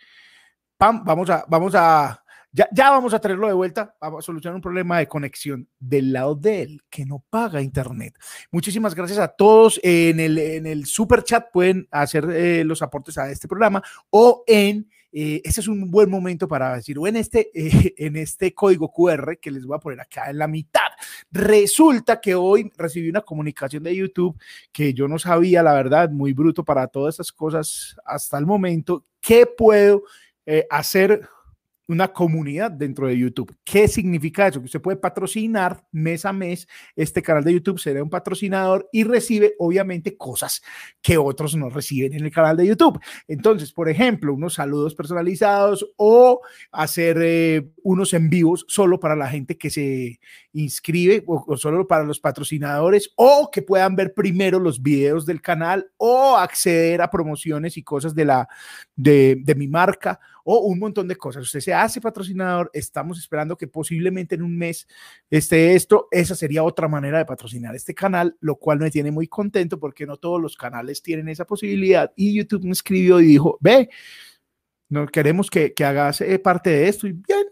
[0.76, 3.96] pam, vamos a, vamos a, ya, ya vamos a tenerlo de vuelta.
[4.00, 8.18] A solucionar un problema de conexión del lado de él, que no paga internet.
[8.50, 9.80] Muchísimas gracias a todos.
[9.82, 14.44] En el, en el super chat pueden hacer eh, los aportes a este programa o
[14.46, 18.52] en eh, este es un buen momento para decir, o en este, eh, en este
[18.52, 20.80] código QR que les voy a poner acá en la mitad.
[21.30, 24.36] Resulta que hoy recibí una comunicación de YouTube
[24.72, 29.04] que yo no sabía, la verdad, muy bruto para todas estas cosas hasta el momento.
[29.20, 30.02] ¿Qué puedo
[30.46, 31.28] eh, hacer
[31.86, 33.54] una comunidad dentro de YouTube.
[33.64, 34.60] ¿Qué significa eso?
[34.60, 36.66] Que usted puede patrocinar mes a mes
[36.96, 40.62] este canal de YouTube, será un patrocinador y recibe obviamente cosas
[41.02, 43.00] que otros no reciben en el canal de YouTube.
[43.28, 46.40] Entonces, por ejemplo, unos saludos personalizados o
[46.72, 50.20] hacer eh, unos en vivos solo para la gente que se
[50.52, 55.90] inscribe o, solo para los patrocinadores o que puedan ver primero los videos del canal
[55.96, 58.48] o acceder a promociones y cosas de la
[58.96, 61.42] de, de mi marca o un montón de cosas.
[61.42, 64.86] Usted se hace patrocinador, estamos esperando que posiblemente en un mes
[65.30, 66.08] esté esto.
[66.10, 70.06] Esa sería otra manera de patrocinar este canal, lo cual me tiene muy contento porque
[70.06, 72.12] no todos los canales tienen esa posibilidad.
[72.14, 73.88] Y YouTube me escribió y dijo, ve,
[74.88, 77.06] no queremos que, que hagas eh, parte de esto.
[77.06, 77.46] Y bien,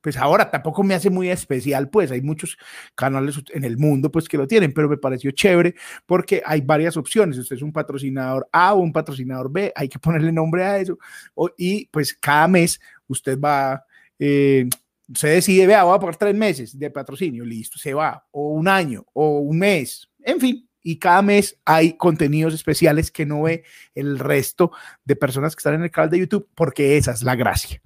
[0.00, 2.56] pues ahora tampoco me hace muy especial, pues hay muchos
[2.94, 5.74] canales en el mundo pues que lo tienen, pero me pareció chévere
[6.06, 7.38] porque hay varias opciones.
[7.38, 10.98] Usted es un patrocinador A o un patrocinador B, hay que ponerle nombre a eso.
[11.56, 13.84] y pues cada mes usted va,
[14.18, 14.68] eh,
[15.14, 18.68] se decide, vea, voy a pagar tres meses de patrocinio, listo, se va, o un
[18.68, 20.66] año, o un mes, en fin.
[20.82, 24.72] Y cada mes hay contenidos especiales que no ve el resto
[25.04, 27.82] de personas que están en el canal de YouTube, porque esa es la gracia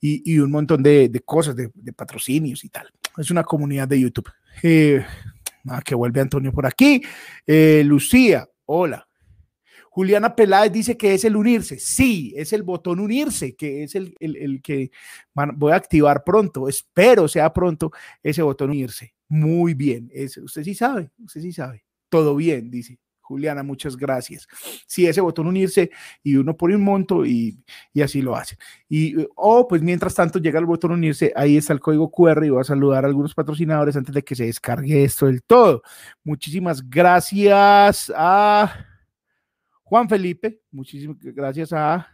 [0.00, 2.88] y, un montón de, cosas, de, patrocinios y tal.
[3.16, 4.30] Es una comunidad de YouTube.
[4.62, 5.04] Eh,
[5.68, 7.02] ah, que vuelve Antonio por aquí.
[7.46, 9.08] Eh, Lucía, hola.
[9.90, 11.78] Juliana Peláez dice que es el unirse.
[11.80, 14.92] Sí, es el botón unirse, que es el, el, que
[15.56, 16.68] voy a activar pronto.
[16.68, 17.90] Espero sea pronto
[18.22, 19.14] ese botón unirse.
[19.28, 20.08] Muy bien.
[20.14, 21.84] Es, usted sí sabe, usted sí sabe.
[22.08, 23.00] Todo bien, dice.
[23.28, 24.48] Juliana, muchas gracias.
[24.86, 25.90] Si ese botón unirse
[26.22, 27.62] y uno pone un monto y,
[28.02, 28.56] así lo hace.
[28.88, 32.44] Y, o oh, pues mientras tanto llega el botón unirse, ahí está el código QR
[32.44, 35.82] y voy a saludar a algunos patrocinadores antes de que se descargue esto del todo.
[36.24, 38.86] Muchísimas gracias a
[39.82, 42.08] Juan Felipe, muchísimas gracias a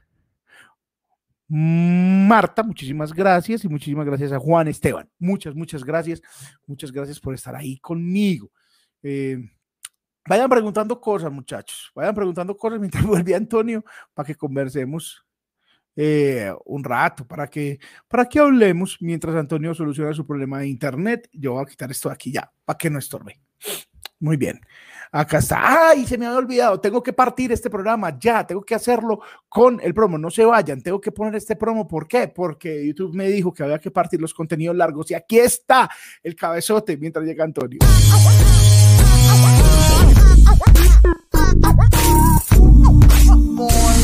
[1.49, 5.09] Marta, muchísimas gracias y muchísimas gracias a Juan Esteban.
[5.21, 6.21] Muchas, muchas gracias.
[6.67, 8.51] Muchas gracias por estar ahí conmigo.
[9.03, 9.39] Eh,
[10.27, 11.93] Vayan preguntando cosas, muchachos.
[11.95, 13.85] Vayan preguntando cosas mientras vuelve Antonio
[14.15, 15.25] para que conversemos
[15.97, 21.29] eh, un rato, para que, para que hablemos mientras Antonio soluciona su problema de internet.
[21.33, 23.41] Yo voy a quitar esto de aquí ya, para que no estorbe.
[24.21, 24.61] Muy bien.
[25.13, 25.91] Acá está.
[25.91, 26.07] ¡Ay!
[26.07, 26.81] Se me había olvidado.
[26.81, 28.47] Tengo que partir este programa ya.
[28.47, 30.17] Tengo que hacerlo con el promo.
[30.17, 30.81] No se vayan.
[30.81, 31.87] Tengo que poner este promo.
[31.87, 32.29] ¿Por qué?
[32.29, 35.11] Porque YouTube me dijo que había que partir los contenidos largos.
[35.11, 35.91] Y aquí está
[36.23, 37.81] el cabezote mientras llega Antonio.
[43.57, 43.95] Boy.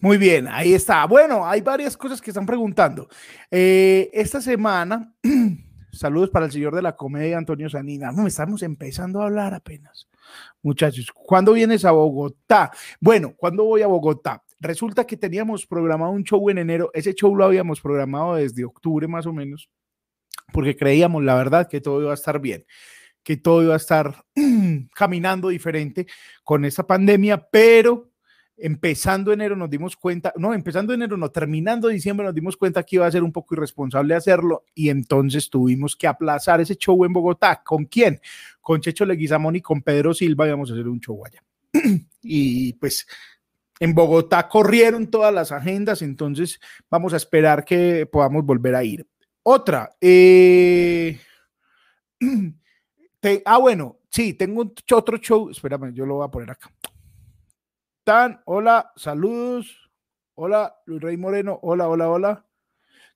[0.00, 1.04] Muy bien, ahí está.
[1.04, 3.08] Bueno, hay varias cosas que están preguntando.
[3.50, 5.14] Eh, esta semana,
[5.92, 8.10] saludos para el señor de la comedia, Antonio Sanina.
[8.10, 10.08] No, estamos empezando a hablar apenas.
[10.62, 12.70] Muchachos, ¿cuándo vienes a Bogotá?
[12.98, 14.42] Bueno, ¿cuándo voy a Bogotá?
[14.58, 16.90] Resulta que teníamos programado un show en enero.
[16.94, 19.68] Ese show lo habíamos programado desde octubre más o menos,
[20.50, 22.64] porque creíamos, la verdad, que todo iba a estar bien
[23.22, 24.24] que todo iba a estar
[24.94, 26.06] caminando diferente
[26.42, 28.09] con esa pandemia, pero
[28.60, 32.96] empezando enero nos dimos cuenta, no, empezando enero, no, terminando diciembre nos dimos cuenta que
[32.96, 37.12] iba a ser un poco irresponsable hacerlo y entonces tuvimos que aplazar ese show en
[37.12, 37.62] Bogotá.
[37.64, 38.20] ¿Con quién?
[38.60, 41.42] Con Checho Leguizamón y con Pedro Silva íbamos a hacer un show allá.
[42.22, 43.06] y pues
[43.80, 49.06] en Bogotá corrieron todas las agendas, entonces vamos a esperar que podamos volver a ir.
[49.42, 51.18] Otra, eh,
[53.46, 56.70] ah, bueno, sí, tengo otro show, espérame, yo lo voy a poner acá.
[58.44, 59.88] Hola, saludos.
[60.34, 61.60] Hola, Luis Rey Moreno.
[61.62, 62.46] Hola, hola, hola.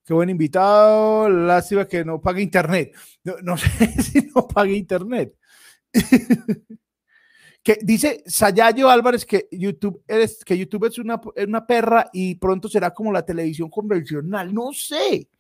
[0.05, 1.29] Qué buen invitado.
[1.29, 2.95] Lástima que no pague internet.
[3.43, 3.69] No, sé
[4.01, 5.35] si no pague internet.
[7.65, 12.69] Que dice Sayayo Álvarez que YouTube, es, que YouTube es una, una perra y pronto
[12.69, 14.53] será como la televisión convencional.
[14.53, 15.31] No sé,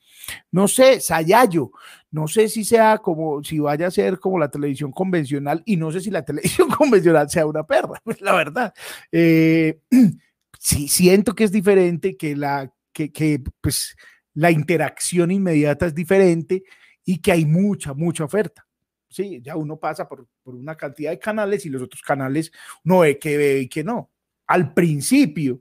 [0.50, 1.72] no sé, Sayayo,
[2.10, 5.90] no sé si sea como, si vaya a ser como la televisión convencional y no
[5.90, 8.74] sé si la televisión convencional sea una perra, la verdad.
[9.10, 9.80] Eh,
[10.58, 13.96] sí, siento que es diferente, que la, que, que pues
[14.34, 16.64] la interacción inmediata es diferente
[17.04, 18.66] y que hay mucha, mucha oferta.
[19.08, 22.50] Sí, ya uno pasa por, por una cantidad de canales y los otros canales
[22.82, 24.10] no ve que ve y que no.
[24.46, 25.60] Al principio,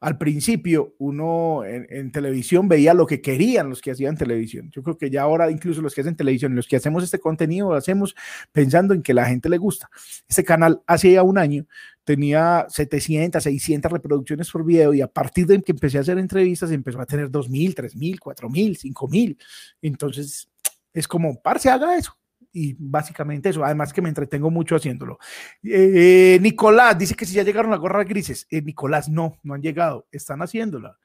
[0.00, 4.70] al principio uno en, televisión veía lo que querían los que hacían televisión.
[4.70, 7.68] Yo creo que ya ahora incluso los que hacen televisión, los que hacemos este contenido,
[7.68, 8.14] lo hacemos
[8.50, 9.90] pensando en que la gente le gusta.
[10.26, 11.66] Este canal hace ya un año
[12.02, 16.70] tenía 700, 600 reproducciones por video y a partir de que empecé a hacer entrevistas
[16.70, 19.36] empezó a tener 2.000, 3.000, 4.000, 5.000.
[19.82, 20.48] Entonces
[20.94, 22.19] es como, parce, haga eso
[22.52, 25.18] y básicamente eso, además que me entretengo mucho haciéndolo.
[25.62, 29.62] Eh, Nicolás dice que si ya llegaron las gorras grises, eh, Nicolás, no, no han
[29.62, 30.98] llegado, están haciéndola.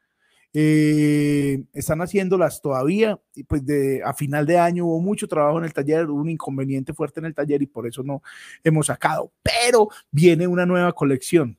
[0.58, 5.66] Eh, están haciéndolas todavía y pues de, a final de año hubo mucho trabajo en
[5.66, 8.24] el taller, hubo un inconveniente fuerte en el taller y por eso no
[8.64, 11.58] hemos sacado, pero viene una nueva colección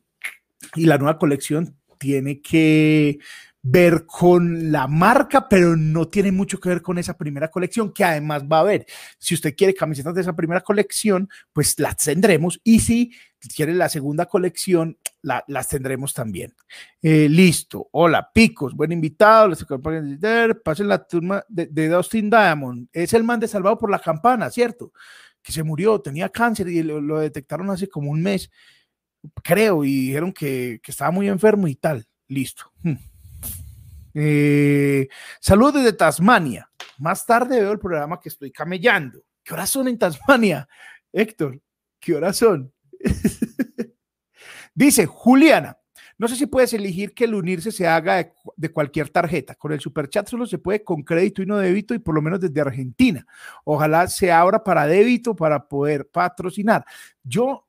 [0.74, 3.18] y la nueva colección tiene que
[3.68, 8.04] ver con la marca, pero no tiene mucho que ver con esa primera colección, que
[8.04, 8.86] además va a haber.
[9.18, 12.60] Si usted quiere camisetas de esa primera colección, pues las tendremos.
[12.62, 13.12] Y si
[13.56, 16.54] quiere la segunda colección, la, las tendremos también.
[17.02, 17.88] Eh, listo.
[17.90, 19.48] Hola, Picos, buen invitado.
[19.48, 19.64] Les
[20.64, 22.88] pasen la turma de, Dustin Diamond.
[22.92, 24.92] Es el man de Salvado por la Campana, ¿cierto?
[25.42, 28.48] Que se murió, tenía cáncer y lo, detectaron hace como un mes,
[29.42, 32.06] creo, y dijeron que, que estaba muy enfermo y tal.
[32.28, 32.70] Listo.
[32.82, 33.15] Hmm.
[34.18, 35.08] Eh,
[35.40, 36.70] saludos desde Tasmania.
[36.98, 39.22] Más tarde veo el programa que estoy camellando.
[39.44, 40.66] ¿Qué horas son en Tasmania?
[41.12, 41.60] Héctor,
[42.00, 42.72] ¿qué horas son?
[44.74, 45.76] Dice Juliana,
[46.16, 49.54] no sé si puedes elegir que el unirse se haga de, cualquier tarjeta.
[49.54, 52.40] Con el superchat solo se puede con crédito y no débito y por lo menos
[52.40, 53.26] desde Argentina.
[53.64, 56.86] Ojalá se abra para débito para poder patrocinar.
[57.22, 57.68] Yo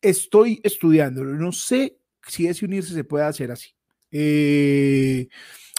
[0.00, 3.70] estoy estudiando, no sé si ese unirse se puede hacer así.
[4.10, 5.28] Eh,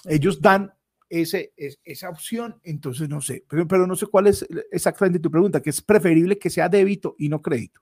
[0.05, 0.73] ellos dan
[1.09, 5.71] ese, esa opción, entonces no sé, pero, no sé cuál es exactamente tu pregunta, que
[5.71, 7.81] es preferible que sea débito y no crédito.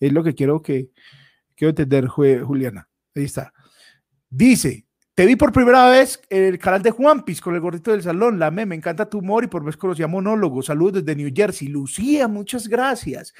[0.00, 0.90] Es lo que quiero que
[1.54, 2.88] quiero entender, Juliana.
[3.14, 3.52] Ahí está.
[4.30, 8.02] Dice, te vi por primera vez en el canal de Juanpis con el gordito del
[8.02, 10.62] salón, la me, me encanta tu humor y por vez conocía monólogo.
[10.62, 11.66] Saludos desde New Jersey.
[11.66, 13.34] Lucía, muchas gracias.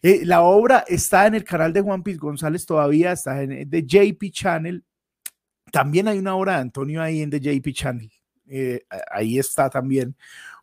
[0.00, 4.30] Eh, la obra está en el canal de Juanpis González todavía, está en de JP
[4.30, 4.84] Channel
[5.72, 8.10] también hay una obra de Antonio ahí en The JP Channel.
[8.46, 10.16] Eh, ahí está también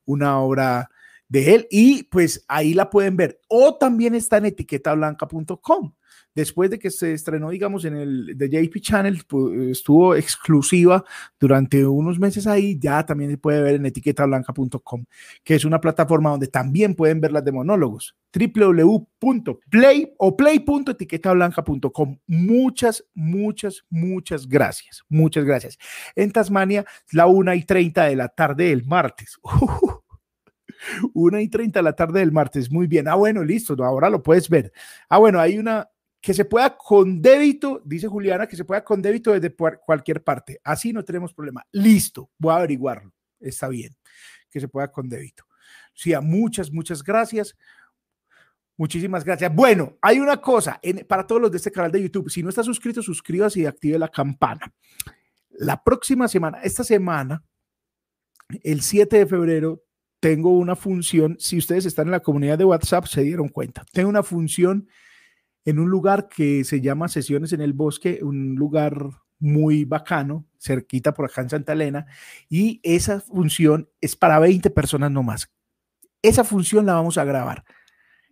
[0.06, 0.90] una obra
[1.28, 3.40] de él y pues ahí la pueden ver.
[3.48, 5.94] O también está en etiquetablanca.com
[6.36, 9.22] después de que se estrenó, digamos, en el de JP Channel,
[9.70, 11.04] estuvo exclusiva
[11.40, 15.06] durante unos meses ahí, ya también se puede ver en etiquetablanca.com,
[15.44, 18.16] que es una plataforma donde también pueden ver las de monólogos.
[18.34, 22.18] www.play o play.etiquetablanca.com.
[22.28, 25.04] Muchas, muchas, muchas gracias.
[25.10, 25.78] Muchas gracias.
[26.16, 29.38] En Tasmania, la 1 y 30 de la tarde del martes.
[31.14, 32.72] 1 y 30 de la tarde del martes.
[32.72, 33.08] Muy bien.
[33.08, 33.76] Ah, bueno, listo.
[33.84, 34.72] Ahora lo puedes ver.
[35.10, 35.90] Ah, bueno, hay una,
[36.22, 40.62] que se pueda con débito, dice Juliana, que se pueda con débito desde cualquier parte.
[40.64, 41.66] Así no tenemos problema.
[41.72, 43.12] Listo, voy a averiguarlo.
[43.40, 43.96] Está bien,
[44.50, 45.46] que se pueda con débito.
[45.96, 47.58] Sí, muchas, muchas gracias.
[48.78, 49.54] Muchísimas gracias.
[49.54, 52.30] Bueno, hay una cosa para todos los de este canal de YouTube.
[52.30, 54.74] Si no está suscrito, suscríbase y active la campana.
[55.50, 57.44] La próxima semana, esta semana,
[58.64, 59.84] el 7 de febrero,
[60.20, 61.36] tengo una función.
[61.40, 63.84] Si ustedes están en la comunidad de WhatsApp, se dieron cuenta.
[63.92, 64.88] Tengo una función
[65.66, 69.10] en un lugar que se llama Sesiones en el Bosque, un lugar
[69.40, 72.06] muy bacano, cerquita por acá en Santa Elena,
[72.50, 75.52] y esa función es para 20 personas nomás.
[76.22, 77.64] Esa función la vamos a grabar.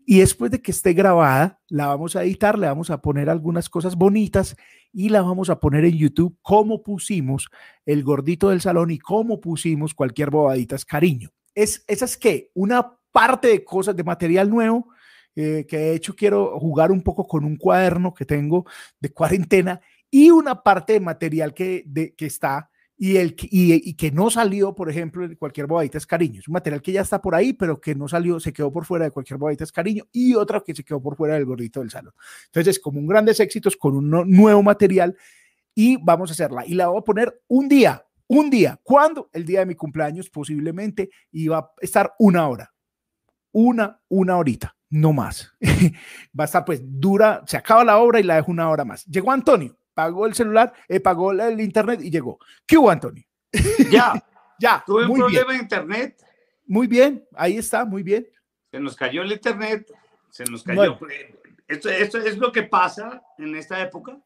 [0.06, 3.70] Y después de que esté grabada, la vamos a editar, le vamos a poner algunas
[3.70, 4.56] cosas bonitas
[4.92, 7.50] y la vamos a poner en YouTube como pusimos
[7.86, 11.30] el gordito del salón y como pusimos cualquier bobadita es cariño.
[11.54, 14.88] Es, esa es que una parte de cosas de material nuevo
[15.36, 18.66] eh, que de hecho quiero jugar un poco con un cuaderno que tengo
[19.00, 22.70] de cuarentena y una parte de material que, de, que está
[23.02, 26.42] y, el, y, y, que no salió, por ejemplo, en cualquier bobadita es cariño.
[26.42, 28.84] Es un material que ya está por ahí, pero que no salió, se quedó por
[28.84, 31.80] fuera de cualquier bobadita es cariño y otra que se quedó por fuera del gordito
[31.80, 32.14] del salón.
[32.48, 35.16] Entonces, como un grandes éxitos con un nuevo material
[35.74, 36.66] y vamos a hacerla.
[36.66, 38.78] Y la voy a poner un día, un día.
[38.84, 39.30] ¿Cuándo?
[39.32, 42.74] El día de mi cumpleaños, posiblemente, y va a estar una hora.
[43.54, 45.54] Una, una horita no más.
[46.38, 49.06] Va a estar pues dura, se acaba la obra y la dejo una hora más.
[49.06, 52.40] Llegó Antonio, pagó el celular, eh, pagó el internet y llegó.
[52.66, 53.24] ¿Qué hubo, Antonio?
[53.92, 54.14] Ya,
[54.60, 54.84] ya.
[54.86, 56.24] Tuve un problema de internet.
[56.66, 58.28] Muy bien, ahí está, muy bien.
[58.72, 59.88] Se nos cayó el internet,
[60.30, 61.00] se nos cayó.
[61.68, 64.20] Esto, esto es lo que pasa en esta época.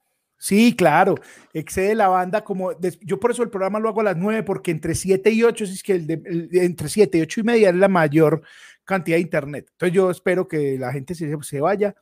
[0.44, 1.16] Sí, claro,
[1.54, 4.72] excede la banda como, yo por eso el programa lo hago a las nueve, porque
[4.72, 7.88] entre siete y ocho, es que el entre siete y ocho y media es la
[7.88, 8.42] mayor
[8.84, 9.68] cantidad de internet.
[9.72, 11.96] Entonces yo espero que la gente se, se vaya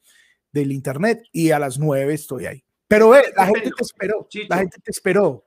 [0.52, 2.64] del internet y a las nueve estoy ahí.
[2.88, 5.46] Pero ve, la gente te esperó, la gente te esperó.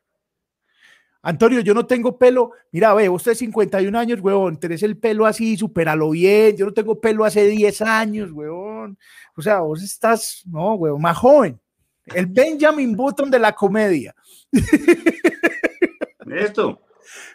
[1.21, 2.53] Antonio, yo no tengo pelo.
[2.71, 4.59] Mira, ve, usted es 51 años, huevón.
[4.61, 6.57] Tenés el pelo así, superalo bien.
[6.57, 8.99] Yo no tengo pelo hace 10 años, huevón.
[9.35, 11.59] O sea, vos estás, no, huevón, más joven.
[12.07, 14.15] El Benjamin Button de la comedia.
[16.27, 16.81] Esto.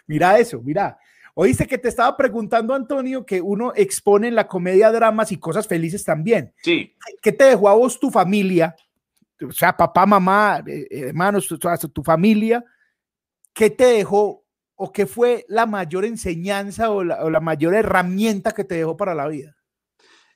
[0.06, 0.98] Mira eso, mira.
[1.42, 5.66] Oíste que te estaba preguntando, Antonio, que uno expone en la comedia dramas y cosas
[5.66, 6.52] felices también.
[6.62, 6.94] Sí.
[7.22, 8.76] ¿Qué te dejó a vos tu familia?
[9.48, 12.62] O sea, papá, mamá, eh, hermanos, tu, tu familia.
[13.54, 18.74] ¿Qué te dejó o qué fue la mayor enseñanza o la, mayor herramienta que te
[18.74, 19.56] dejó para la vida?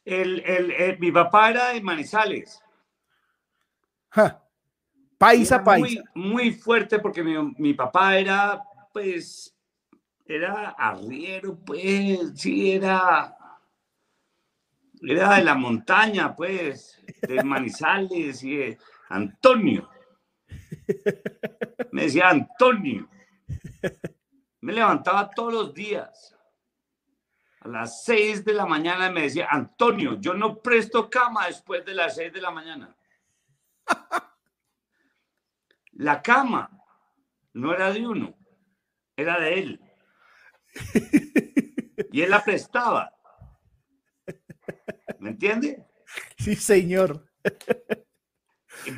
[0.06, 2.62] El, el, mi papá era de Manizales.
[5.18, 6.02] Paisa, paisa.
[6.14, 9.53] Muy, muy, fuerte porque mi, mi papá era, pues,
[10.26, 13.36] era arriero, pues, sí, era,
[15.02, 18.76] era de la montaña, pues, de Manizales y
[19.10, 19.90] Antonio.
[21.92, 23.08] Me decía Antonio.
[24.60, 26.34] Me levantaba todos los días.
[27.60, 31.94] A las seis de la mañana me decía, Antonio, yo no presto cama después de
[31.94, 32.96] las seis de la mañana.
[35.92, 36.70] La cama
[37.52, 38.34] no era de uno,
[39.16, 39.83] era de él
[42.12, 43.12] y él la prestaba.
[45.18, 45.84] ¿Me entiende?
[46.38, 47.24] Sí, señor.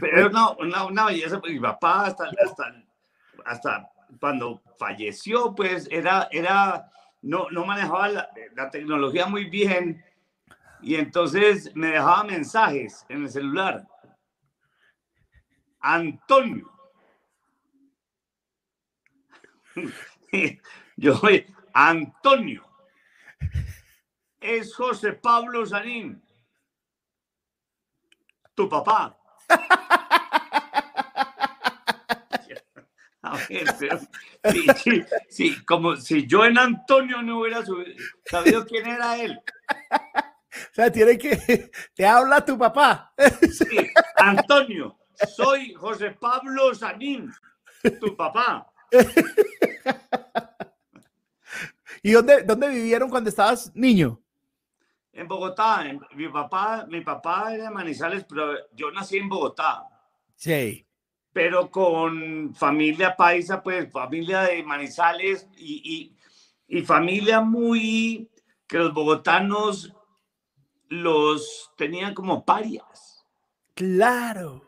[0.01, 2.31] Pero no, una, belleza, mi papá hasta,
[3.45, 6.91] hasta, cuando falleció, pues era, era,
[7.23, 10.05] no, no manejaba la, la, tecnología muy bien
[10.83, 13.87] y entonces me dejaba mensajes en el celular.
[15.81, 16.71] Antonio.
[20.97, 21.15] Yo,
[21.79, 22.67] Antonio
[24.41, 26.23] es José Pablo Sanín,
[28.55, 29.15] tu papá.
[33.21, 33.89] A ver, sí,
[35.29, 37.63] sí, como si yo en Antonio no hubiera
[38.25, 39.37] sabido quién era él.
[39.37, 43.13] O sea, tiene que, te habla tu papá.
[43.53, 44.97] Sí, Antonio,
[45.29, 47.31] soy José Pablo Sanín,
[48.01, 48.67] tu papá.
[52.07, 54.23] ¿Y dónde, dónde vivieron cuando estabas niño?
[55.13, 55.83] En Bogotá.
[56.15, 59.89] mi, papá, mi papá era de Manizales, pero yo nací en Bogotá.
[60.37, 60.87] Sí.
[61.33, 66.15] Pero con familia paisa, pues familia de Manizales y,
[66.69, 68.31] y, y familia muy
[68.69, 69.93] que los bogotanos
[70.89, 73.27] los tenían como parias.
[73.75, 74.63] Claro.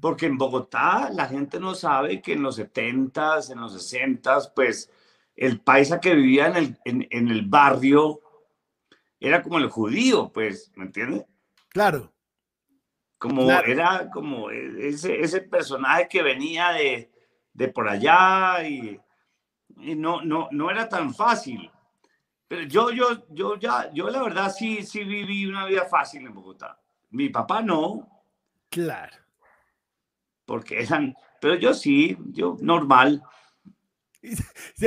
[0.00, 4.92] Porque en Bogotá la gente no sabe que en los 70s, en los 60s, pues
[5.38, 8.20] el paisa que vivía en el, en, el barrio
[9.20, 11.24] era como el judío, pues, ¿me entiendes?
[11.68, 12.12] Claro.
[13.18, 17.10] Como era como ese, ese personaje que venía de,
[17.52, 19.00] de por allá y,
[19.78, 21.70] y, no, no, no era tan fácil.
[22.48, 26.34] Pero yo, yo, yo ya, yo la verdad sí, sí viví una vida fácil en
[26.34, 26.80] Bogotá.
[27.10, 28.08] Mi papá no.
[28.68, 29.16] Claro.
[30.44, 33.22] Porque eran, pero yo sí, yo normal.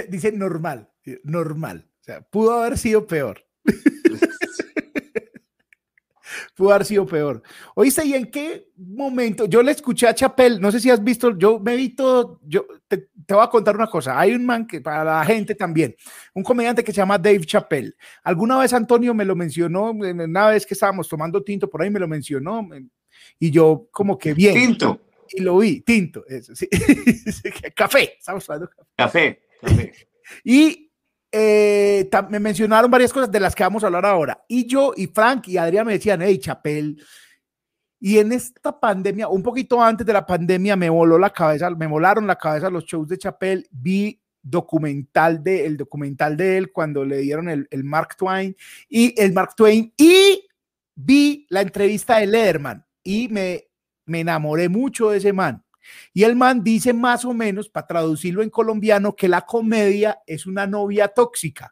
[0.09, 0.89] Dice normal,
[1.23, 1.87] normal.
[2.01, 3.45] O sea, pudo haber sido peor.
[6.55, 7.41] pudo haber sido peor.
[7.75, 9.45] Oíste, ¿y en qué momento?
[9.45, 12.65] Yo le escuché a Chapel, no sé si has visto, yo me vi todo, yo
[12.87, 14.19] te, voy a contar una cosa.
[14.19, 15.95] Hay un man que para la gente también,
[16.33, 17.93] un comediante que se llama Dave Chappelle.
[18.23, 21.99] Alguna vez Antonio me lo mencionó, una vez que estábamos tomando tinto por ahí me
[21.99, 22.67] lo mencionó,
[23.39, 24.53] y yo como que bien.
[24.53, 24.99] Tinto
[25.33, 26.67] y lo vi, tinto, eso, sí.
[27.75, 29.41] café, estamos hablando café.
[29.61, 29.93] Café,
[30.43, 30.91] Y
[31.31, 34.43] eh, me mencionaron varias cosas de las que vamos a hablar ahora.
[34.47, 37.01] Y yo y Frank y Adrián me decían, hey, Chapel.
[37.99, 41.87] Y en esta pandemia, un poquito antes de la pandemia, me voló la cabeza, me
[41.87, 43.67] volaron la cabeza los shows de Chapel.
[43.69, 48.55] Vi documental de el documental de él cuando le dieron el, el Mark Twain
[48.89, 50.47] y el Mark Twain y
[50.95, 53.70] vi la entrevista de Lederman y me
[54.11, 55.63] me enamoré mucho de ese man.
[56.13, 60.45] Y el man dice más o menos, para traducirlo en colombiano, que la comedia es
[60.45, 61.71] una novia tóxica.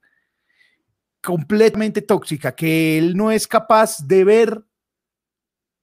[1.22, 4.64] completamente tóxica, que él no es capaz de ver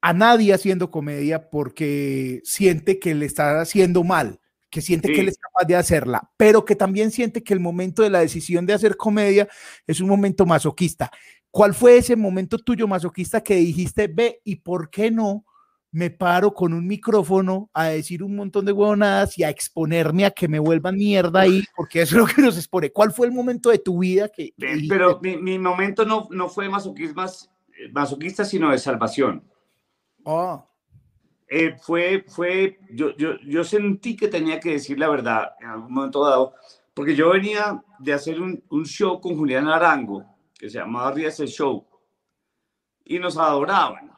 [0.01, 4.41] a nadie haciendo comedia porque siente que le está haciendo mal,
[4.71, 8.03] que siente que él es capaz de hacerla, pero que también siente que el momento
[8.03, 9.49] de la decisión de hacer comedia
[9.87, 11.11] es un momento masoquista.
[11.51, 15.45] ¿Cuál fue ese momento tuyo masoquista que dijiste, ve, y por qué no?
[15.97, 20.31] Me paro con un micrófono a decir un montón de huevonadas y a exponerme a
[20.31, 22.93] que me vuelvan mierda ahí, porque eso es lo que nos expone.
[22.93, 24.53] ¿Cuál fue el momento de tu vida que...
[24.59, 29.43] Pero mi, momento no, no fue masoquista, sino de salvación.
[30.25, 30.69] Oh.
[31.49, 35.95] Eh, fue, fue, yo, yo, yo sentí que tenía que decir la verdad en algún
[35.95, 36.53] momento dado,
[36.93, 40.27] porque yo venía de hacer un, un show con Julián Arango,
[40.59, 41.87] que se llamaba Rías el Show,
[43.03, 44.16] y nos adoraban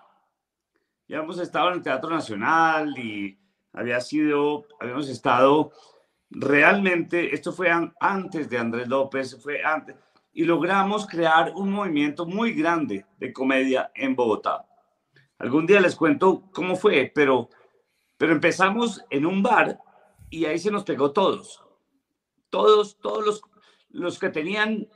[1.09, 3.39] ya hemos estado en el Teatro Nacional y
[3.73, 5.73] había sido, habíamos estado
[6.31, 9.97] realmente, esto fue antes de Andrés López, fue antes,
[10.35, 14.67] y logramos crear un movimiento muy grande de comedia en Bogotá.
[15.39, 17.49] Algún día les cuento cómo fue, pero,
[18.19, 19.79] pero empezamos en un bar
[20.29, 21.65] y ahí se nos pegó todos.
[22.51, 23.43] Todos, todos los,
[23.89, 24.87] los que tenían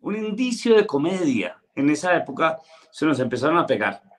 [0.00, 2.58] un indicio de comedia en esa época
[2.90, 4.09] se nos empezaron a pegar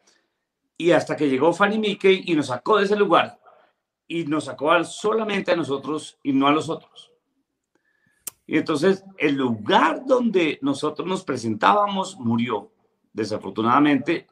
[0.82, 3.40] y hasta que llegó Fanny Mickey y nos sacó de ese lugar
[4.08, 7.12] y nos sacó solamente a nosotros y no a los otros.
[8.48, 12.72] Y entonces el lugar donde nosotros nos presentábamos murió,
[13.14, 14.26] desafortunadamente,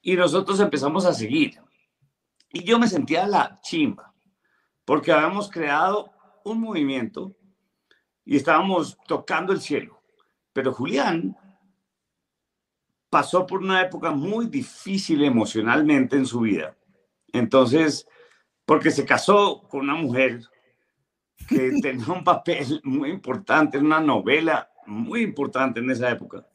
[0.00, 1.60] y nosotros empezamos a seguir.
[2.50, 4.14] Y yo me sentía la chimba,
[4.86, 6.10] porque habíamos creado
[6.44, 7.36] un movimiento
[8.24, 10.00] y estábamos tocando el cielo.
[10.54, 11.36] Pero Julián
[13.10, 16.76] pasó por una época muy difícil emocionalmente en su vida.
[17.32, 18.06] Entonces,
[18.64, 20.40] porque se casó con una mujer
[21.48, 26.46] que tenía un papel muy importante en una novela muy importante en esa época.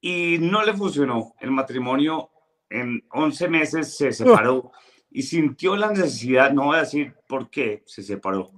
[0.00, 1.34] Y no le funcionó.
[1.40, 2.30] El matrimonio
[2.68, 4.72] en 11 meses se separó
[5.10, 8.50] y sintió la necesidad, no voy a decir por qué se separó.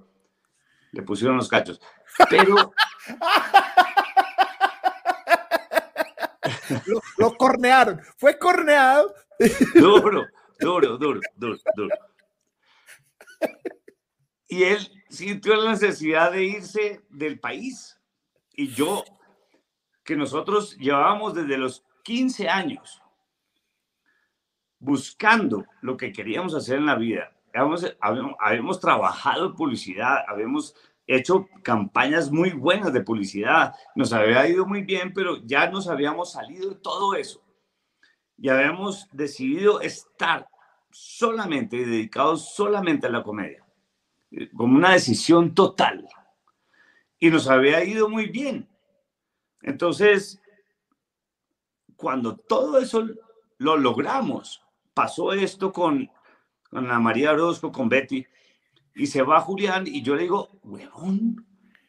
[0.91, 1.81] Le pusieron los cachos.
[2.29, 2.73] Pero
[7.17, 8.01] lo, cornearon.
[8.17, 9.13] Fue corneado.
[9.73, 10.25] Duro,
[10.59, 11.95] duro, duro, duro, duro.
[14.47, 17.99] Y él sintió la necesidad de irse del país.
[18.53, 19.03] Y yo,
[20.03, 23.01] que nosotros llevábamos desde los 15 años
[24.79, 27.31] buscando lo que queríamos hacer en la vida.
[27.53, 27.95] Habíamos,
[28.39, 30.75] habíamos trabajado en publicidad, habíamos
[31.15, 36.31] hecho campañas muy buenas de publicidad, nos había ido muy bien, pero ya nos habíamos
[36.31, 37.41] salido de todo eso.
[38.37, 40.47] Y habíamos decidido estar
[40.91, 43.65] solamente dedicados solamente a la comedia,
[44.31, 46.07] eh, como una decisión total.
[47.19, 48.67] Y nos había ido muy bien.
[49.61, 50.41] Entonces,
[51.95, 53.07] cuando todo eso
[53.57, 54.61] lo logramos,
[54.93, 56.11] pasó esto con,
[56.69, 58.25] con la María Orozco, con Betty,
[58.95, 61.45] y se va Julián y yo le digo, weón,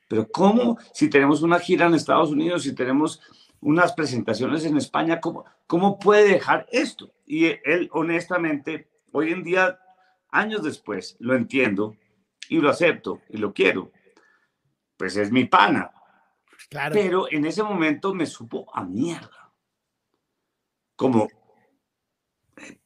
[0.08, 0.78] pero ¿cómo?
[0.92, 3.20] Si tenemos una gira en Estados Unidos, si tenemos
[3.60, 7.12] unas presentaciones en España, ¿cómo, cómo puede dejar esto?
[7.26, 9.78] Y él, honestamente, hoy en día,
[10.30, 11.96] años después, lo entiendo
[12.48, 13.90] y lo acepto y lo quiero.
[14.96, 15.90] Pues es mi pana.
[16.68, 16.92] Claro.
[16.94, 19.52] Pero en ese momento me supo a mierda.
[20.96, 21.28] Como,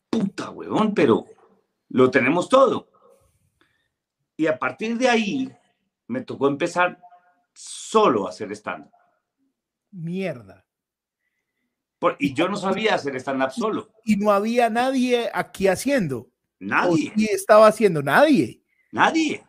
[0.09, 1.27] puta, huevón, pero
[1.91, 2.89] lo tenemos todo.
[4.39, 5.53] Y a partir de ahí
[6.07, 6.97] me tocó empezar
[7.53, 8.93] solo a hacer stand-up.
[9.91, 10.65] Mierda.
[12.21, 13.91] y yo no sabía hacer stand-up solo.
[14.05, 16.31] Y no había nadie aquí haciendo.
[16.61, 17.13] Nadie.
[17.17, 18.63] Y estaba haciendo nadie.
[18.93, 19.45] Nadie.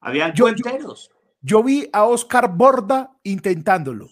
[0.00, 1.10] Habían yo, cuenteros.
[1.40, 4.10] Yo, vi a Oscar Borda intentándolo.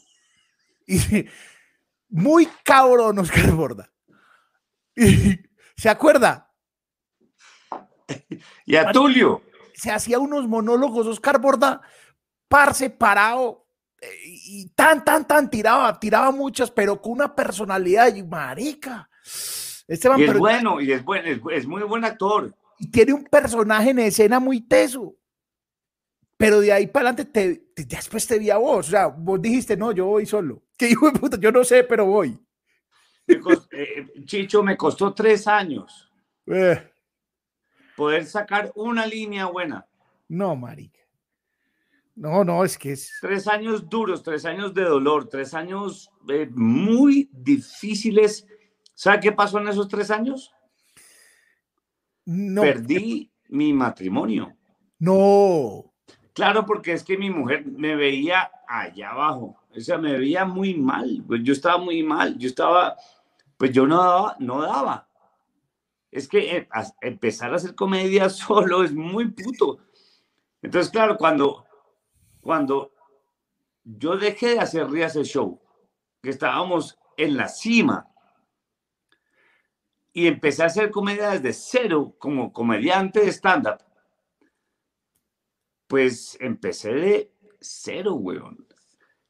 [0.87, 1.27] Y,
[2.09, 3.93] muy cabrón Oscar Borda.
[5.77, 6.47] ¿Se acuerda?
[8.65, 9.50] y a Tulio
[9.81, 11.81] se hacía unos monólogos, Oscar Borda,
[12.49, 13.67] par separado,
[13.99, 19.09] eh, y tan, tan, tan tiraba, tiraba muchas, pero con una personalidad, y marica.
[19.89, 22.55] Este y es bueno, y es, bueno, es, muy buen actor.
[22.79, 25.17] Y tiene un personaje en escena muy teso.
[26.37, 27.25] Pero de ahí para adelante,
[27.75, 28.89] te, después te vi a vos.
[28.89, 30.63] O sea, vos dijiste, no, yo voy solo.
[30.77, 32.39] Que hijo de puta, yo no sé, pero voy.
[33.27, 36.11] Eh, Chicho, me costó tres años.
[36.47, 36.90] Eh
[38.01, 39.87] poder sacar una línea buena.
[40.27, 41.01] No, marica.
[42.15, 43.13] No, no, es que es...
[43.21, 48.47] Tres años duros, tres años de dolor, tres años eh, muy difíciles.
[48.95, 50.51] ¿Sabe qué pasó en esos tres años?
[52.25, 52.63] No.
[52.63, 54.57] Perdí mi matrimonio.
[54.99, 55.93] No.
[56.33, 60.73] Claro, porque es que mi mujer me veía allá abajo, o sea, me veía muy
[60.73, 62.97] mal, pues yo estaba muy mal, yo estaba,
[63.59, 65.10] pues yo no daba, no daba.
[66.11, 66.69] Es que eh,
[67.01, 69.79] empezar a hacer comedia solo es muy puto.
[70.63, 71.65] Entonces, claro, cuando,
[72.41, 72.93] cuando
[73.85, 75.61] yo dejé de hacer Rías el Show,
[76.23, 78.11] que estábamos en la cima,
[80.13, 83.79] y empecé a hacer comedia desde cero como comediante de stand-up,
[85.87, 88.67] pues empecé de cero, weón.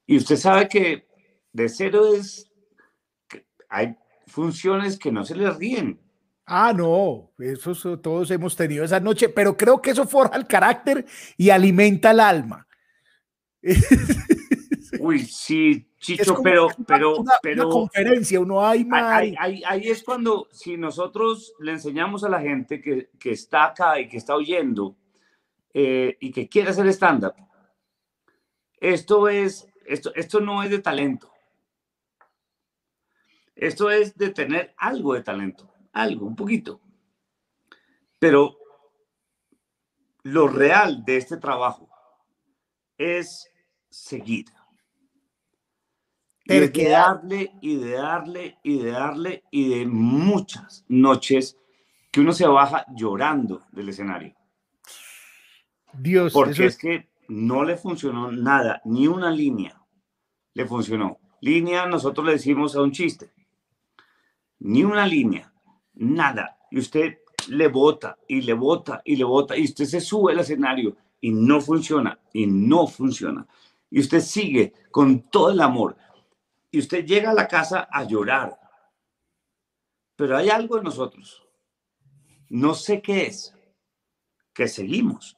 [0.07, 1.09] Y usted sabe que
[1.53, 2.51] de cero es,
[3.69, 6.01] hay funciones que no se les ríen.
[6.53, 11.07] Ah, no, eso todos hemos tenido esa noche, pero creo que eso forja el carácter
[11.37, 12.67] y alimenta el alma.
[14.99, 17.67] Uy, sí, Chicho, pero, pero, pero.
[17.67, 22.41] Una conferencia, uno hay ahí, ahí, ahí, es cuando, si nosotros le enseñamos a la
[22.41, 24.97] gente que, que está acá y que está oyendo
[25.73, 27.35] eh, y que quiere hacer stand-up,
[28.81, 31.31] esto es, esto, esto no es de talento.
[33.55, 36.81] Esto es de tener algo de talento, algo, un poquito.
[38.19, 38.57] Pero
[40.23, 41.89] lo real de este trabajo
[42.99, 43.51] es
[43.89, 44.47] seguir
[46.45, 51.57] y de darle y de darle y de darle y de muchas noches
[52.11, 54.35] que uno se baja llorando del escenario.
[55.93, 56.33] Dios.
[56.33, 56.77] Porque es...
[56.77, 59.81] que no le funcionó nada, ni una línea
[60.55, 61.19] le funcionó.
[61.41, 63.33] Línea, nosotros le decimos a un chiste.
[64.59, 65.53] Ni una línea,
[66.01, 66.59] nada.
[66.71, 70.41] Y usted le bota y le bota y le bota y usted se sube al
[70.41, 73.47] escenario y no funciona y no funciona.
[73.91, 75.97] Y usted sigue con todo el amor
[76.71, 78.59] y usted llega a la casa a llorar.
[80.17, 81.47] Pero hay algo en nosotros.
[82.49, 83.55] No sé qué es.
[84.53, 85.37] Que seguimos.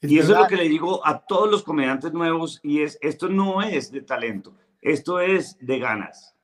[0.00, 3.28] y eso es lo que le digo a todos los comediantes nuevos y es, esto
[3.28, 6.34] no es de talento, esto es de ganas.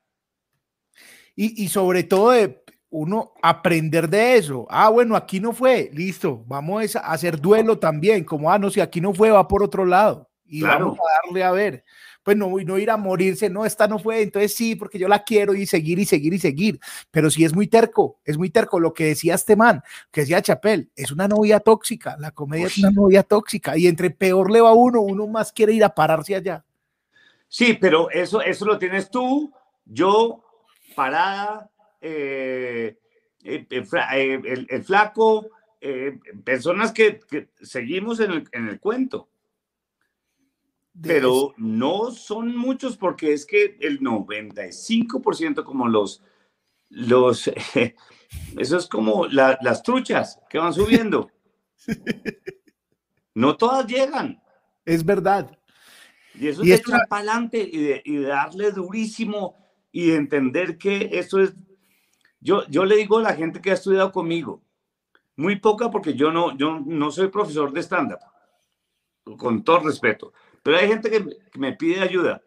[1.39, 4.66] Y, y sobre todo de uno aprender de eso.
[4.70, 8.80] Ah, bueno, aquí no fue, listo, vamos a hacer duelo también, como, ah, no, si
[8.80, 10.28] aquí no fue, va por otro lado.
[10.45, 11.84] Y vamos a darle a ver
[12.28, 15.24] pues no, no ir a morirse, no, esta no fue, entonces sí, porque yo la
[15.24, 16.78] quiero y seguir y seguir y seguir,
[17.11, 20.43] pero sí es muy terco, es muy terco lo que decía este man, que decía
[20.43, 24.61] Chapel, es una novia tóxica, la comedia es una novia tóxica y entre peor le
[24.61, 26.62] va uno, uno más quiere ir a pararse allá.
[27.49, 29.51] Sí, pero eso, eso lo tienes tú,
[29.86, 30.45] yo,
[30.99, 31.70] parada,
[32.01, 32.99] eh,
[33.44, 35.49] eh, eh, el, flaco,
[36.44, 37.20] personas que,
[37.62, 39.28] seguimos en el, en el cuento
[41.01, 46.24] pero no son muchos porque es que el 95% como los,
[46.88, 47.49] los,
[48.59, 51.30] eso es como las truchas que van subiendo.
[53.34, 54.42] No todas llegan.
[54.84, 55.57] Es verdad.
[56.34, 59.55] Y eso es echar para adelante y de, y darle durísimo
[59.93, 61.55] y de entender que eso es,
[62.41, 64.62] yo, yo le digo a la gente que ha estudiado conmigo,
[65.36, 68.20] muy poca porque yo no, yo no soy profesor de stand-up,
[69.36, 70.32] con todo respeto
[70.62, 72.43] pero hay gente que me pide ayuda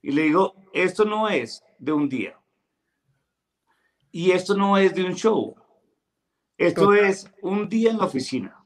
[0.00, 2.38] y le digo, esto no es de un día.
[4.12, 5.56] Y esto no es de un show.
[6.56, 8.64] Esto es un día en la oficina.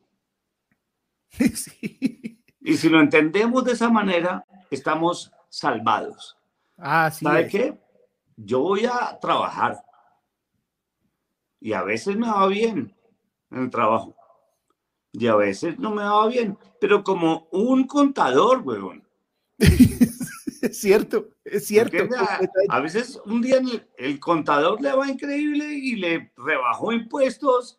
[2.61, 6.37] Y si lo entendemos de esa manera, estamos salvados.
[6.79, 7.79] Ah, ¿Sabe qué?
[8.37, 9.83] Yo voy a trabajar.
[11.61, 12.97] Y a veces me va bien
[13.51, 14.19] en el trabajo
[15.13, 19.07] y a veces no me va bien, pero como un contador, huevón.
[19.59, 21.97] es cierto, es cierto.
[22.69, 23.61] A, veces un día
[23.97, 27.79] el, contador le va increíble y le rebajó impuestos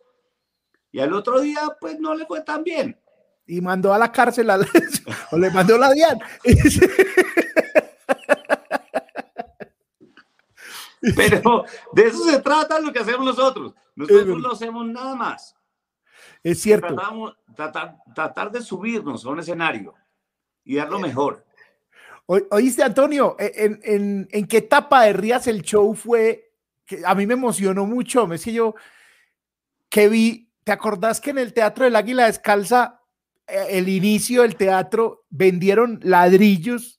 [0.92, 3.00] y al otro día pues no le fue tan bien.
[3.46, 4.50] Y mandó a la cárcel
[5.32, 6.20] o le mandó la DIAN.
[11.16, 13.74] Pero de eso se trata lo que hacemos nosotros.
[13.96, 15.56] Nosotros no hacemos nada más.
[16.44, 16.96] Es cierto.
[18.14, 19.94] tratar, de subirnos a un escenario
[20.64, 21.46] y dar lo mejor.
[22.26, 26.54] oíste, Antonio, e, ¿en, qué etapa de Rías el show fue?
[26.86, 28.28] Que a mí me emocionó mucho.
[28.28, 28.76] Me decía yo
[29.90, 33.02] que vi, ¿te acordás que en el Teatro del Águila Descalza,
[33.48, 36.99] eh, el inicio del teatro, vendieron ladrillos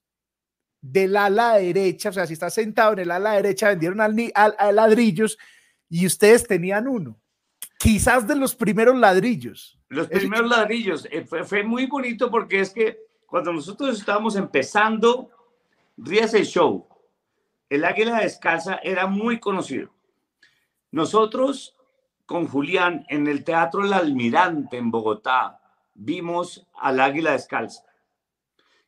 [0.81, 2.11] del ala derecha?
[2.11, 4.16] O sea, si estás sentado en el ala derecha, vendieron al,
[4.74, 5.39] ladrillos
[5.89, 7.20] y ustedes tenían uno
[7.78, 9.78] quizás de los primeros ladrillos.
[9.89, 11.09] Los primeros ladrillos.
[11.11, 15.31] Eh, fue, muy bonito porque es que cuando nosotros estábamos empezando
[15.97, 16.87] Rías el Show,
[17.70, 19.95] el Águila Descalza era muy conocido.
[20.91, 21.76] Nosotros
[22.31, 25.61] con Julián en el Teatro El Almirante en Bogotá,
[25.95, 27.83] vimos al águila descalza.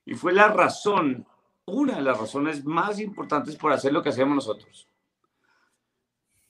[0.05, 1.27] Y fue la razón,
[1.67, 4.89] una de las razones más importantes por hacer lo que hacemos nosotros.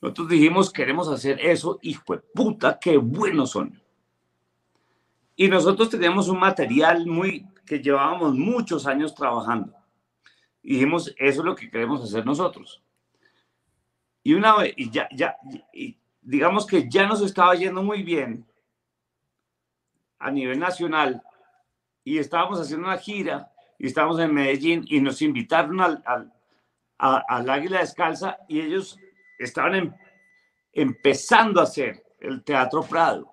[0.01, 3.81] Nosotros dijimos, queremos hacer eso, hijo de puta, qué buenos son.
[5.37, 9.75] Y nosotros teníamos un material muy que llevábamos muchos años trabajando.
[10.63, 12.83] Dijimos, eso es lo que queremos hacer nosotros.
[14.25, 15.37] Y una vez, ya, ya,
[16.21, 18.47] digamos que ya nos estaba yendo muy bien
[20.19, 21.23] a nivel nacional
[22.05, 26.33] y estábamos haciendo una gira y estábamos en Medellín y nos invitaron al, al,
[26.99, 28.99] al Águila Descalza y ellos
[29.39, 29.95] estaban em,
[30.73, 33.31] empezando a hacer el Teatro Prado.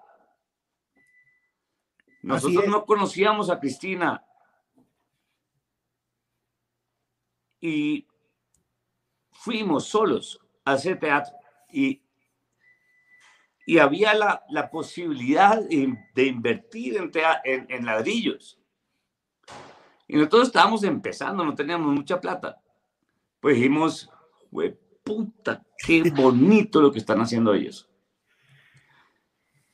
[2.21, 4.23] Nosotros no conocíamos a Cristina
[7.61, 8.05] y
[9.31, 11.33] fuimos solos a hacer teatro
[11.71, 12.01] y,
[13.65, 17.11] y había la, la posibilidad de, invertir en,
[17.43, 18.58] en, en ladrillos.
[20.09, 22.59] Y nosotros estábamos empezando, no teníamos mucha plata.
[23.39, 24.09] Pues dijimos,
[25.03, 27.87] puta, qué bonito lo que están haciendo ellos.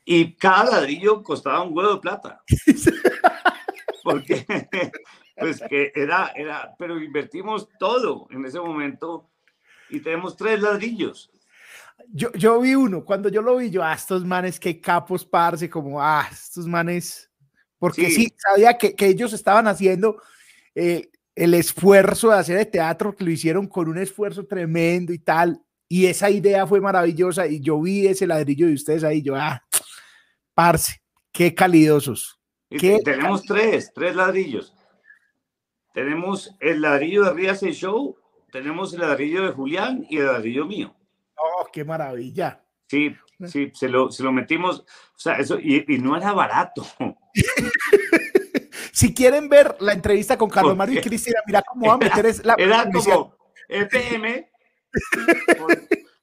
[0.03, 2.43] Y cada ladrillo costaba un huevo de plata.
[4.03, 4.45] Porque,
[5.37, 9.31] pues que era, era, pero invertimos todo en ese momento
[9.89, 11.31] y tenemos tres ladrillos.
[12.09, 15.69] Yo, yo vi uno, cuando yo lo vi, yo, ah, estos manes, qué capos, parce,
[15.69, 17.31] como, ah, estos manes,
[17.79, 20.21] porque sí, sabía que, que, ellos estaban haciendo
[20.73, 25.19] eh, el esfuerzo de hacer el teatro, que lo hicieron con un esfuerzo tremendo y
[25.19, 29.35] tal, y esa idea fue maravillosa, y yo vi ese ladrillo de ustedes ahí, yo,
[29.35, 29.63] ah,
[30.53, 31.01] parce,
[31.31, 32.39] qué calidosos.
[32.69, 34.73] ¿Qué tenemos tres, tres ladrillos.
[35.93, 38.17] Tenemos el ladrillo de Rías Show,
[38.51, 40.93] tenemos el ladrillo de Julián y el ladrillo mío.
[41.37, 42.61] Oh, qué maravilla.
[42.87, 43.15] Sí,
[43.47, 46.85] sí, se lo, se lo metimos, o sea, eso, y, y no era barato.
[48.95, 52.25] Si quieren ver la entrevista con Carlos Mario y Cristina, mira cómo va a meter
[52.25, 52.53] es la.
[52.57, 53.35] Era como
[53.67, 54.47] EPM,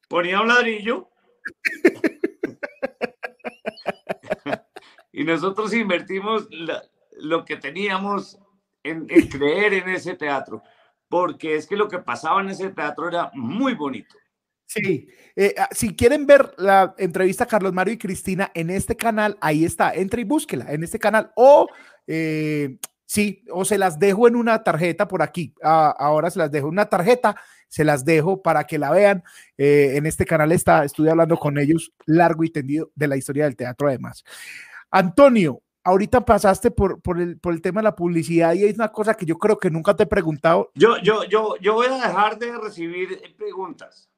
[0.08, 1.10] ponía un ladrillo.
[5.12, 6.48] y nosotros invertimos
[7.18, 8.38] lo que teníamos
[8.82, 10.62] en, en creer en ese teatro,
[11.10, 14.16] porque es que lo que pasaba en ese teatro era muy bonito.
[14.72, 15.06] Sí,
[15.36, 19.66] eh, ah, si quieren ver la entrevista Carlos Mario y Cristina en este canal, ahí
[19.66, 21.68] está, entre y búsquela en este canal o
[22.06, 25.54] eh, sí, o se las dejo en una tarjeta por aquí.
[25.62, 27.36] Ah, ahora se las dejo en una tarjeta,
[27.68, 29.22] se las dejo para que la vean.
[29.58, 33.44] Eh, en este canal está, estuve hablando con ellos largo y tendido de la historia
[33.44, 34.24] del teatro además.
[34.90, 38.90] Antonio, ahorita pasaste por, por, el, por el tema de la publicidad y es una
[38.90, 40.70] cosa que yo creo que nunca te he preguntado.
[40.74, 44.08] Yo, yo, yo, yo voy a dejar de recibir preguntas.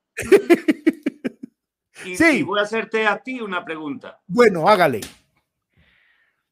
[2.04, 2.42] Y, sí.
[2.42, 4.20] voy a hacerte a ti una pregunta.
[4.26, 5.00] Bueno, hágale.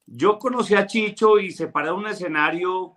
[0.07, 2.97] Yo conocí a Chicho y se paró un escenario,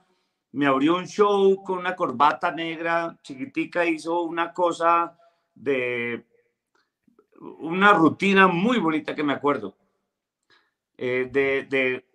[0.51, 5.17] me abrió un show con una corbata negra, chiquitica, hizo una cosa
[5.53, 6.25] de
[7.39, 9.77] una rutina muy bonita que me acuerdo.
[10.97, 12.05] Eh, de, de,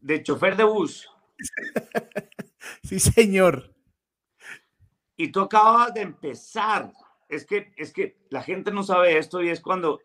[0.00, 1.08] de chofer de bus.
[2.82, 3.75] Sí, señor
[5.16, 6.92] y tú acabas de empezar.
[7.28, 10.00] Es que, es que la gente no sabe esto y es cuando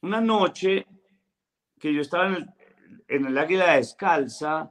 [0.00, 0.86] una noche
[1.78, 2.54] que yo estaba en el,
[3.08, 4.70] en Águila Descalza,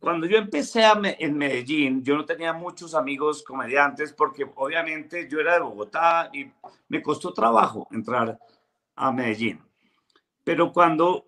[0.00, 5.54] cuando yo empecé en Medellín, yo no tenía muchos amigos comediantes porque obviamente yo era
[5.54, 6.50] de Bogotá y
[6.88, 8.36] me costó trabajo entrar
[8.96, 9.62] a Medellín.
[10.42, 11.24] Pero cuando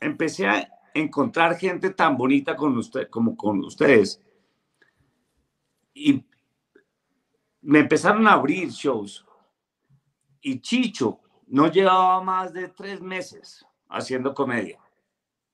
[0.00, 4.20] empecé a encontrar gente tan bonita con usted, como con ustedes,
[5.94, 6.24] y
[7.62, 9.24] me empezaron a abrir shows.
[10.40, 14.78] Y Chicho no llevaba más de tres meses haciendo comedia.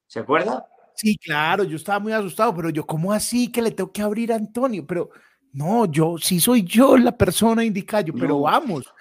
[0.07, 0.69] ¿Se acuerda?
[0.95, 4.33] Sí, claro, yo estaba muy asustado, pero yo, ¿cómo así que le tengo que abrir
[4.33, 4.87] a Antonio?
[4.87, 5.11] Pero
[5.53, 8.93] no, yo sí soy yo la persona indicada, pero vamos,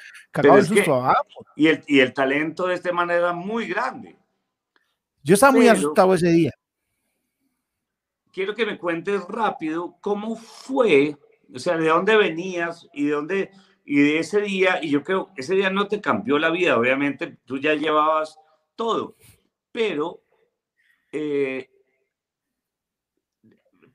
[1.55, 4.17] Y el, y el talento de esta manera muy grande.
[5.23, 6.51] Yo estaba muy asustado ese día.
[8.31, 11.17] Quiero que me cuentes rápido cómo fue
[11.53, 13.51] o sea, de dónde venías y de dónde,
[13.85, 17.37] y de ese día, y yo creo, ese día no te cambió la vida, obviamente
[17.45, 18.39] tú ya llevabas
[18.75, 19.15] todo,
[19.71, 20.21] pero
[21.11, 21.69] eh,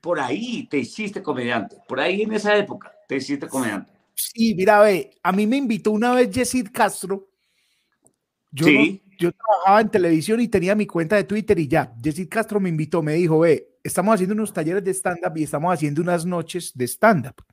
[0.01, 3.93] por ahí te hiciste comediante, por ahí en esa época te hiciste comediante.
[4.15, 7.29] Sí, mira, ve, a mí me invitó una vez Jessid Castro.
[8.53, 9.03] Yo, sí.
[9.19, 11.95] yo trabajaba en televisión y tenía mi cuenta de Twitter y ya.
[12.03, 15.73] Jessid Castro me invitó, me dijo, ve, estamos haciendo unos talleres de stand-up y estamos
[15.73, 17.45] haciendo unas noches de stand-up.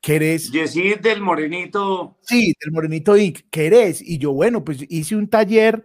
[0.00, 0.50] ¿Querés?
[0.52, 2.18] Yesid del Morenito.
[2.22, 3.40] Sí, del Morenito Inc.
[3.50, 4.00] ¿Querés?
[4.02, 5.84] Y yo, bueno, pues hice un taller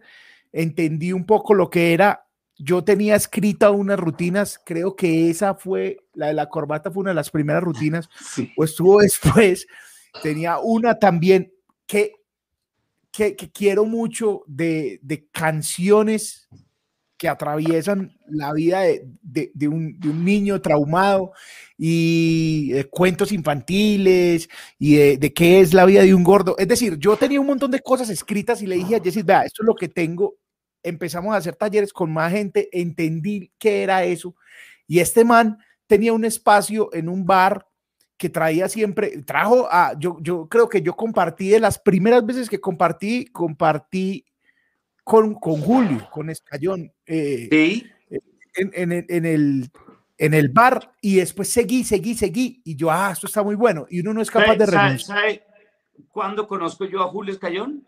[0.52, 2.28] entendí un poco lo que era.
[2.58, 7.12] Yo tenía escrita unas rutinas, creo que esa fue, la de la corbata fue una
[7.12, 8.10] de las primeras rutinas,
[8.58, 9.68] o estuvo después.
[10.22, 11.54] Tenía una también
[11.88, 12.14] que,
[13.12, 16.50] que, quiero mucho de, de canciones
[17.22, 18.82] que atraviesan la vida
[19.22, 19.96] de, un,
[20.26, 21.34] niño traumado
[21.78, 24.50] y de cuentos infantiles
[24.80, 26.56] y de, qué es la vida de un gordo.
[26.58, 29.44] Es decir, yo tenía un montón de cosas escritas y le dije a Jessie, vea,
[29.44, 30.34] esto es lo que tengo.
[30.82, 34.34] Empezamos a hacer talleres con más gente, entendí qué era eso.
[34.88, 37.68] Y este man tenía un espacio en un bar
[38.18, 42.50] que traía siempre, trajo a, yo, yo creo que yo compartí de las primeras veces
[42.50, 44.26] que compartí, compartí
[45.04, 46.92] con, con Julio, con Escayón.
[47.06, 47.92] Eh, sí.
[48.54, 49.72] En, en, el,
[50.18, 53.88] en el bar y después seguí, seguí, seguí y yo, ah, esto está muy bueno
[53.90, 55.00] y uno no es capaz de renunciar.
[55.00, 55.46] ¿Sabe
[56.10, 57.88] cuándo conozco yo a Julio Escayón?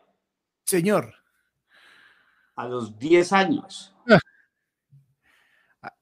[0.63, 1.13] Señor.
[2.55, 3.93] A los 10 años.
[4.09, 5.93] Ah.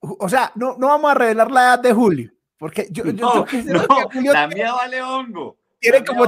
[0.00, 4.32] O sea, no, no vamos a revelar la edad de Julio, porque yo, no, no,
[4.32, 6.26] la mía vale hongo tiene como.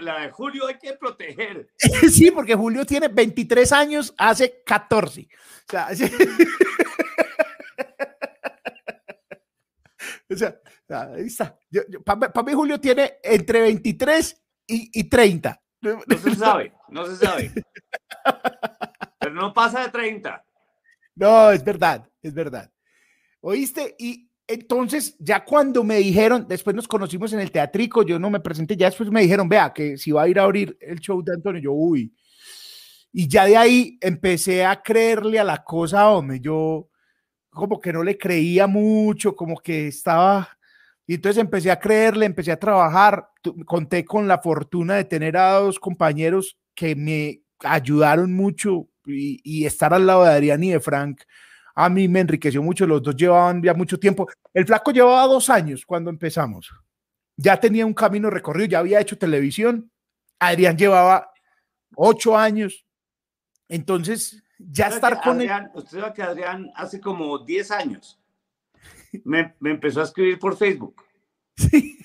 [0.00, 1.68] La de Julio hay que proteger.
[2.10, 5.28] sí, porque Julio tiene 23 años, hace 14.
[5.28, 5.88] O sea,
[10.30, 11.58] o sea ahí está.
[12.04, 15.60] Para mí, Julio tiene entre 23 y, y 30.
[15.80, 17.52] No se sabe, no se sabe.
[19.18, 20.44] Pero no pasa de 30.
[21.16, 22.70] No, es verdad, es verdad.
[23.40, 23.96] ¿Oíste?
[23.98, 28.40] Y, entonces, ya cuando me dijeron, después nos conocimos en el teatrico, yo no me
[28.40, 31.22] presenté, ya después me dijeron, vea, que si va a ir a abrir el show
[31.22, 32.14] de Antonio, yo, uy.
[33.12, 36.88] Y ya de ahí empecé a creerle a la cosa, hombre, yo
[37.50, 40.48] como que no le creía mucho, como que estaba...
[41.06, 43.28] Y entonces empecé a creerle, empecé a trabajar,
[43.66, 49.66] conté con la fortuna de tener a dos compañeros que me ayudaron mucho y, y
[49.66, 51.22] estar al lado de Adrián y de Frank
[51.74, 54.28] a mí me enriqueció mucho, los dos llevaban ya mucho tiempo.
[54.52, 56.70] El flaco llevaba dos años cuando empezamos,
[57.36, 59.90] ya tenía un camino recorrido, ya había hecho televisión,
[60.38, 61.32] Adrián llevaba
[61.96, 62.84] ocho años,
[63.68, 68.22] entonces ya estar con Adrián, Usted sabe que Adrián hace como diez años
[69.24, 71.02] me, empezó a escribir por Facebook.
[71.56, 71.98] Sí.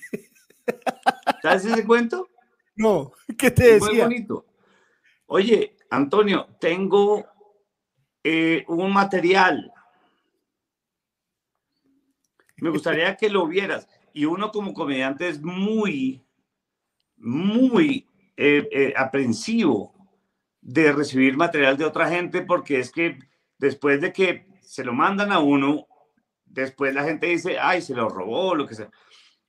[1.42, 2.30] ¿Sabes ese cuento?
[2.76, 3.88] No, ¿qué te decía?
[3.88, 4.46] Muy bonito.
[5.28, 7.26] Oye, Antonio, tengo
[8.30, 9.72] eh, un material.
[12.58, 13.88] Me gustaría que lo vieras.
[14.12, 16.26] Y uno como comediante es muy,
[17.16, 18.06] muy
[18.36, 19.94] eh, eh, aprensivo
[20.60, 23.18] de recibir material de otra gente porque es que
[23.58, 25.88] después de que se lo mandan a uno,
[26.44, 28.90] después la gente dice, ay, se lo robó, lo que sea.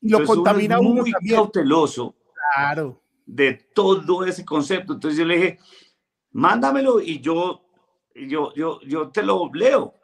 [0.02, 2.14] lo contamina uno, muy cauteloso
[2.54, 3.02] claro.
[3.26, 4.92] de todo ese concepto.
[4.92, 5.58] Entonces yo le dije,
[6.30, 7.67] mándamelo y yo
[8.26, 9.94] yo, yo, yo te lo leo.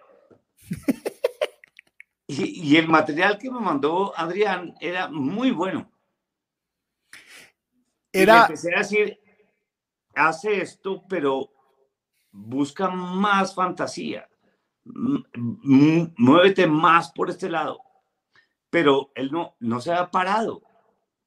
[2.26, 5.90] y, el material que me mandó Adrián era muy bueno.
[8.12, 8.42] Era...
[8.42, 9.20] empecé a decir,
[10.14, 11.50] hace esto, pero
[12.30, 14.28] busca más fantasía.
[14.84, 17.80] Muévete más por este lado.
[18.70, 20.62] Pero él no, no se ha parado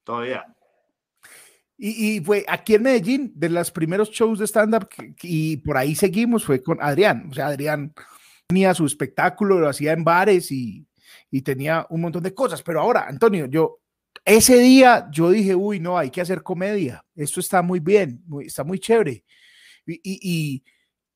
[0.03, 0.56] todavía.
[1.79, 4.89] Y, fue aquí en Medellín, de los primeros shows de stand-up,
[5.21, 7.27] y por ahí seguimos, fue con Adrián.
[7.29, 7.93] O sea, Adrián
[8.47, 10.87] tenía su espectáculo, lo hacía en bares y,
[11.29, 12.63] y tenía un montón de cosas.
[12.63, 13.79] Pero ahora, Antonio, yo,
[14.25, 17.05] ese día yo dije, uy, no, hay que hacer comedia.
[17.15, 19.23] Esto está muy bien, está muy chévere.
[19.85, 20.63] Y, y,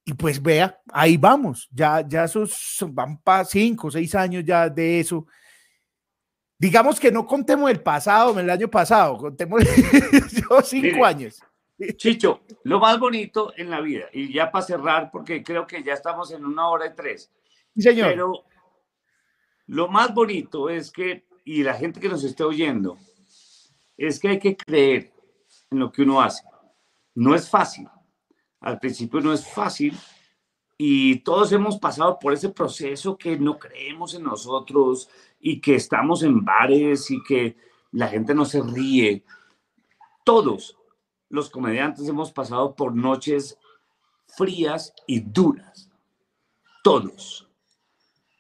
[0.06, 1.68] y, pues vea, ahí vamos.
[1.72, 5.26] Ya, ya esos van para cinco, seis años ya de eso
[6.62, 9.64] digamos que no contemos el pasado, el año pasado, contemos
[10.32, 11.42] yo cinco años.
[11.96, 15.94] Chicho, lo más bonito en la vida, y ya para cerrar, porque creo que ya
[15.94, 17.32] estamos en una hora y tres.
[17.76, 18.10] señor.
[18.10, 18.44] Pero
[19.66, 22.96] lo más bonito es que, y la gente que nos esté oyendo,
[23.98, 25.12] es que hay que creer
[25.72, 26.44] en lo que uno hace.
[27.16, 27.88] No es fácil.
[28.60, 29.98] Al principio no es fácil,
[30.84, 35.10] y todos hemos pasado por ese proceso que no creemos en nosotros,
[35.40, 37.56] y que estamos en bares y que
[37.92, 39.24] la gente no se ríe.
[40.24, 40.76] Todos
[41.30, 43.60] los comediantes hemos pasado por noches
[44.26, 45.88] frías y duras.
[46.84, 47.48] Todos.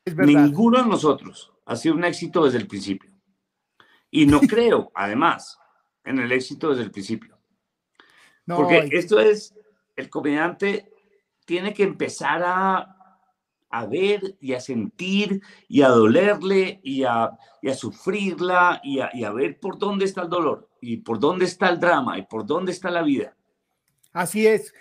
[0.06, 3.12] Ninguno de nosotros ha sido un éxito desde el principio.
[4.10, 5.60] Y no creo, además,
[6.04, 7.38] en el éxito desde el principio.
[8.48, 9.54] Porque esto es,
[9.96, 10.92] el comediante
[11.52, 12.96] tiene que empezar a
[13.72, 19.60] a ver y a sentir y a dolerle y a, a sufrirla y a, ver
[19.60, 22.90] por dónde está el dolor y por dónde está el drama y por dónde está
[22.92, 23.34] la vida.
[24.14, 24.74] Así es.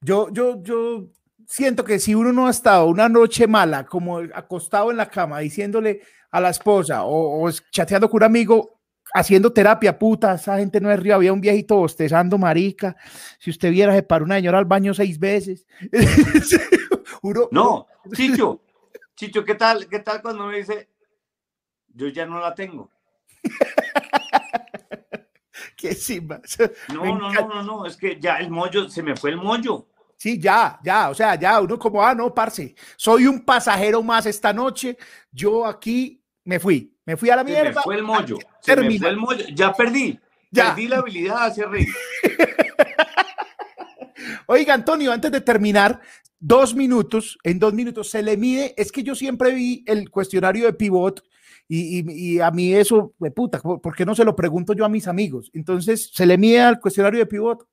[0.00, 1.08] Yo, yo, yo
[1.46, 5.40] siento que si uno no ha estado una noche mala, como acostado en la cama,
[5.40, 6.00] diciéndole
[6.30, 8.77] a la esposa o, chateando con un amigo,
[9.14, 12.96] haciendo terapia, puta, esa gente no es río, había un viejito bostezando, marica,
[13.38, 15.66] si usted viera, se paró una señora al baño seis veces.
[17.50, 18.62] no, Chicho,
[19.14, 20.88] Chicho, ¿qué tal, qué tal cuando me dice,
[21.88, 22.90] yo ya no la tengo?
[25.76, 26.38] Qué sí, No,
[27.04, 29.86] no, no, no, no, es que ya el mollo, se me fue el mollo.
[30.16, 34.26] Sí, ya, ya, o sea, ya, uno como, ah, no, parce, soy un pasajero más
[34.26, 34.98] esta noche,
[35.30, 37.70] yo aquí me fui, me fui a la mierda.
[37.70, 40.66] Se me fue el mollo, se me fue el mollo, ya perdí, ya.
[40.66, 41.88] perdí la habilidad de hacer reír.
[44.46, 46.02] Oiga, Antonio, antes de terminar,
[46.38, 50.66] dos minutos, en dos minutos se le mide, es que yo siempre vi el cuestionario
[50.66, 51.24] de pivot
[51.66, 54.90] y, y, a mí eso, de puta, ¿por qué no se lo pregunto yo a
[54.90, 55.50] mis amigos?
[55.54, 57.66] Entonces, se le mide al cuestionario de pivot.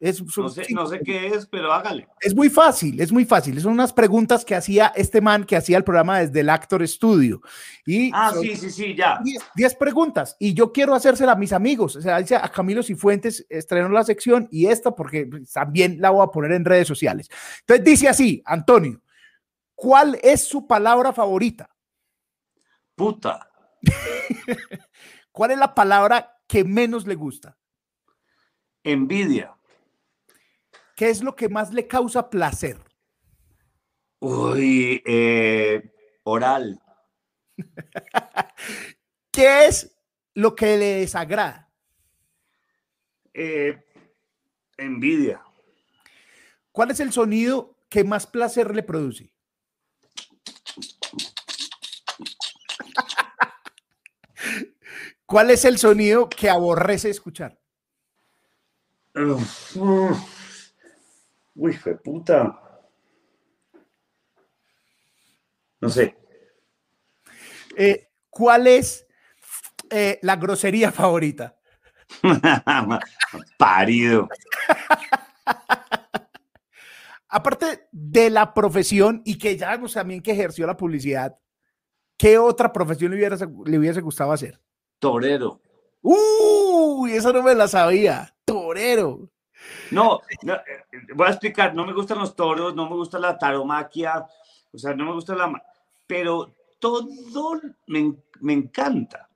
[0.00, 2.08] Es, no, sé, no, sé, qué es, pero hágale.
[2.22, 3.60] Es muy fácil, es muy fácil.
[3.60, 7.42] Son unas preguntas que hacía este man que hacía el programa desde el Actor Studio.
[7.84, 9.20] Y ah, sí, sí, sí, ya.
[9.54, 10.36] Diez, preguntas.
[10.40, 11.96] Y yo quiero hacérsela a mis amigos.
[11.96, 16.30] O sea, a Camilo Cifuentes estrenó la sección y esta porque también la voy a
[16.30, 17.28] poner en redes sociales.
[17.60, 19.02] Entonces dice así, Antonio,
[19.74, 21.68] ¿cuál es su palabra favorita?
[22.94, 23.50] Puta.
[25.30, 27.58] ¿Cuál es la palabra que menos le gusta?
[28.82, 29.54] Envidia.
[31.00, 32.76] ¿Qué es lo que más le causa placer?
[34.18, 35.94] Uy, eh,
[36.24, 36.78] oral.
[39.32, 39.96] ¿Qué es
[40.34, 41.72] lo que le desagrada?
[43.32, 43.82] Eh,
[44.76, 45.42] envidia.
[46.70, 49.32] ¿Cuál es el sonido que más placer le produce?
[55.24, 57.58] ¿Cuál es el sonido que aborrece escuchar?
[61.60, 62.58] Uy, fue puta.
[65.78, 66.16] No sé.
[67.76, 69.06] Eh, ¿Cuál es
[69.90, 71.58] eh, la grosería favorita?
[73.58, 74.26] Parido.
[77.28, 81.38] Aparte de la profesión y que ya vemos también que ejerció la publicidad,
[82.16, 84.58] ¿qué otra profesión le hubiese, le hubiese gustado hacer?
[84.98, 85.60] Torero.
[86.00, 88.34] Uy, eso no me la sabía.
[88.46, 89.30] Torero.
[89.90, 90.82] No, eh,
[91.14, 94.26] voy a explicar, no me gustan los toros, no me gusta la taromaquia,
[94.72, 95.62] o sea, no me gusta la...
[96.06, 97.08] Pero todo
[97.86, 99.28] me, me encanta.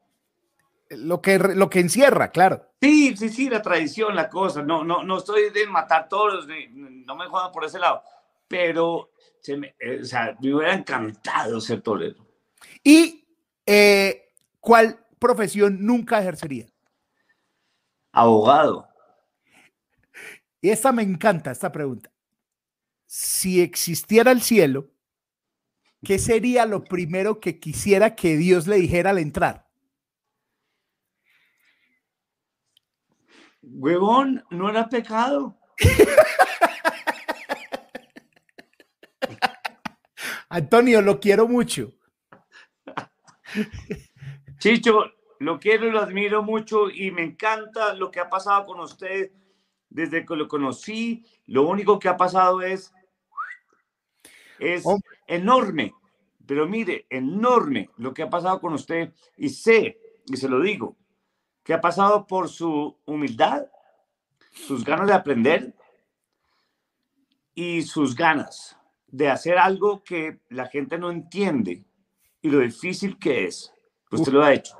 [0.91, 2.71] Lo que, lo que encierra, claro.
[2.81, 4.63] Sí, sí, sí, la tradición, la cosa.
[4.63, 8.03] No, no, no estoy de matar toros, no me jodan por ese lado.
[8.47, 9.11] Pero,
[9.41, 12.27] se me, eh, o sea, me hubiera encantado ser torero.
[12.83, 13.27] ¿Y
[13.67, 16.67] eh, cuál profesión nunca ejercería?
[18.13, 18.89] Abogado.
[20.65, 22.11] Y esta me encanta, esta pregunta.
[23.05, 24.89] Si existiera el cielo,
[26.03, 29.69] ¿qué sería lo primero que quisiera que Dios le dijera al entrar?
[33.61, 35.59] Huevón, no era pecado.
[40.49, 41.93] Antonio, lo quiero mucho.
[44.57, 48.81] Chicho, lo quiero y lo admiro mucho y me encanta lo que ha pasado con
[48.81, 49.31] usted
[49.95, 52.93] desde que lo conocí, lo único que ha pasado es,
[54.59, 54.85] es
[55.29, 55.95] enorme,
[56.45, 60.97] pero mire, enorme lo que ha pasado con usted y sé, y se lo digo,
[61.63, 63.67] que ha pasado por su humildad,
[64.51, 65.75] sus ganas de aprender
[67.55, 68.77] y sus ganas
[69.07, 71.85] de hacer algo que la gente no entiende
[72.43, 73.73] y lo difícil que es.
[74.11, 74.77] Usted lo ha hecho.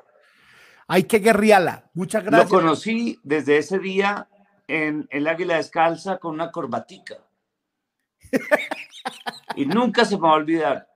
[0.89, 1.89] Hay que guerriarla.
[1.95, 2.51] Muchas gracias.
[2.51, 4.29] Lo conocí desde ese día
[4.67, 7.19] en el águila descalza con una corbatica.
[9.57, 10.89] y nunca se me va a olvidar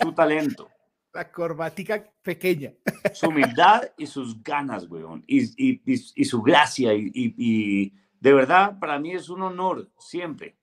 [0.00, 0.68] su talento.
[1.12, 2.72] La corbatica pequeña.
[3.12, 5.22] Su humildad y sus ganas, weón.
[5.26, 6.92] Y, y, su gracia.
[6.94, 10.56] Y, de verdad, para mí es un honor, siempre.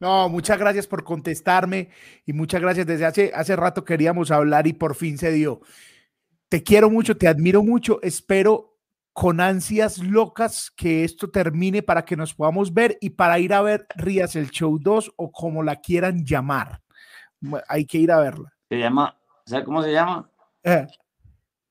[0.00, 1.90] No, muchas gracias por contestarme
[2.26, 2.86] y muchas gracias.
[2.86, 5.60] Desde hace, hace rato queríamos hablar y por fin se dio.
[6.48, 8.00] Te quiero mucho, te admiro mucho.
[8.02, 8.69] Espero
[9.20, 13.60] con ansias locas que esto termine para que nos podamos ver y para ir a
[13.60, 16.80] ver Rías el Show 2 o como la quieran llamar.
[17.68, 18.50] Hay que ir a verla.
[18.70, 19.14] Se llama,
[19.44, 20.26] ¿sabes cómo se llama?
[20.62, 20.86] Eh.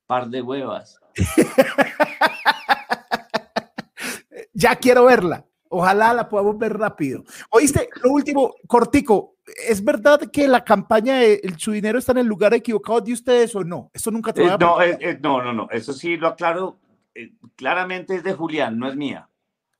[0.05, 0.99] Par de huevas.
[4.53, 5.43] ya quiero verla.
[5.69, 7.23] Ojalá la podamos ver rápido.
[7.49, 12.27] Oíste, lo último, cortico, ¿es verdad que la campaña de su dinero está en el
[12.27, 13.89] lugar equivocado de ustedes o no?
[13.91, 16.77] Eso nunca te va a no, eh, no, no, no, eso sí lo aclaro
[17.19, 19.29] eh, claramente es de Julián, no es mía.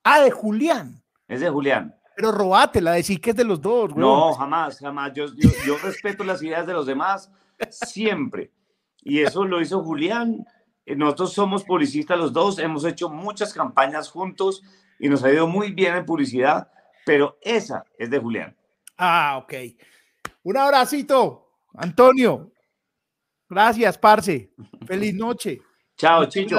[0.03, 1.01] Ah, de Julián.
[1.27, 1.95] Es de Julián.
[2.15, 4.01] Pero robátela, decir que es de los dos, güey.
[4.01, 5.13] No, jamás, jamás.
[5.13, 7.31] Yo, yo, yo respeto las ideas de los demás
[7.69, 8.51] siempre.
[9.01, 10.45] Y eso lo hizo Julián.
[10.85, 14.63] Eh, nosotros somos publicistas los dos, hemos hecho muchas campañas juntos
[14.99, 16.71] y nos ha ido muy bien en publicidad,
[17.05, 18.57] pero esa es de Julián.
[18.97, 19.53] Ah, ok.
[20.43, 22.51] Un abracito, Antonio.
[23.47, 24.51] Gracias, Parce.
[24.85, 25.61] Feliz noche.
[25.95, 26.57] Chao, Chicho.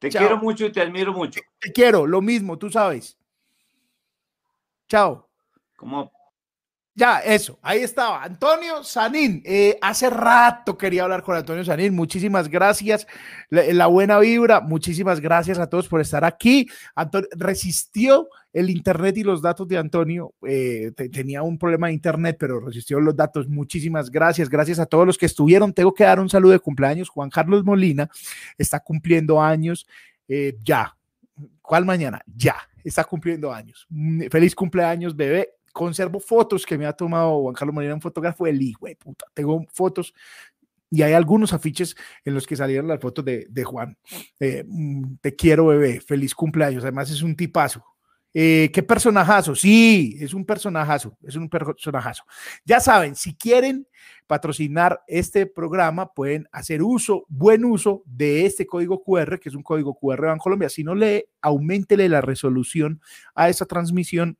[0.00, 1.40] Te quiero mucho y te admiro mucho.
[1.58, 3.18] Te quiero, lo mismo, tú sabes.
[4.88, 5.28] Chao.
[5.76, 6.10] Como
[7.00, 8.22] ya, eso, ahí estaba.
[8.22, 9.40] Antonio Sanín.
[9.46, 11.94] Eh, hace rato quería hablar con Antonio Sanín.
[11.94, 13.06] Muchísimas gracias.
[13.48, 14.60] La, buena vibra.
[14.60, 16.68] Muchísimas gracias a todos por estar aquí.
[16.94, 20.34] Antonio resistió el internet y los datos de Antonio.
[20.46, 23.48] Eh, tenía un problema de internet, pero resistió los datos.
[23.48, 24.50] Muchísimas gracias.
[24.50, 25.72] Gracias a todos los que estuvieron.
[25.72, 27.08] Tengo que dar un saludo de cumpleaños.
[27.08, 28.10] Juan Carlos Molina
[28.58, 29.86] está cumpliendo años.
[30.28, 30.94] Eh, ya.
[31.62, 32.20] ¿Cuál mañana?
[32.26, 32.56] Ya.
[32.84, 33.86] Está cumpliendo años.
[33.88, 38.44] Mm, feliz cumpleaños, bebé conservo fotos que me ha tomado Juan Carlos Molina, un fotógrafo
[38.44, 39.26] del hijo de puta.
[39.34, 40.14] Tengo fotos
[40.90, 43.96] y hay algunos afiches en los que salieron las fotos de, de Juan.
[44.40, 46.00] Eh, mm, te quiero, bebé.
[46.00, 46.82] Feliz cumpleaños.
[46.82, 47.84] Además, es un tipazo.
[48.32, 49.54] Eh, ¿Qué personajazo?
[49.56, 52.22] Sí, es un personajazo, es un personajazo.
[52.64, 53.88] Ya saben, si quieren
[54.28, 59.64] patrocinar este programa, pueden hacer uso, buen uso de este código QR, que es un
[59.64, 60.68] código QR Colombia.
[60.68, 63.00] Si no le, aumentele la resolución
[63.34, 64.38] a esa transmisión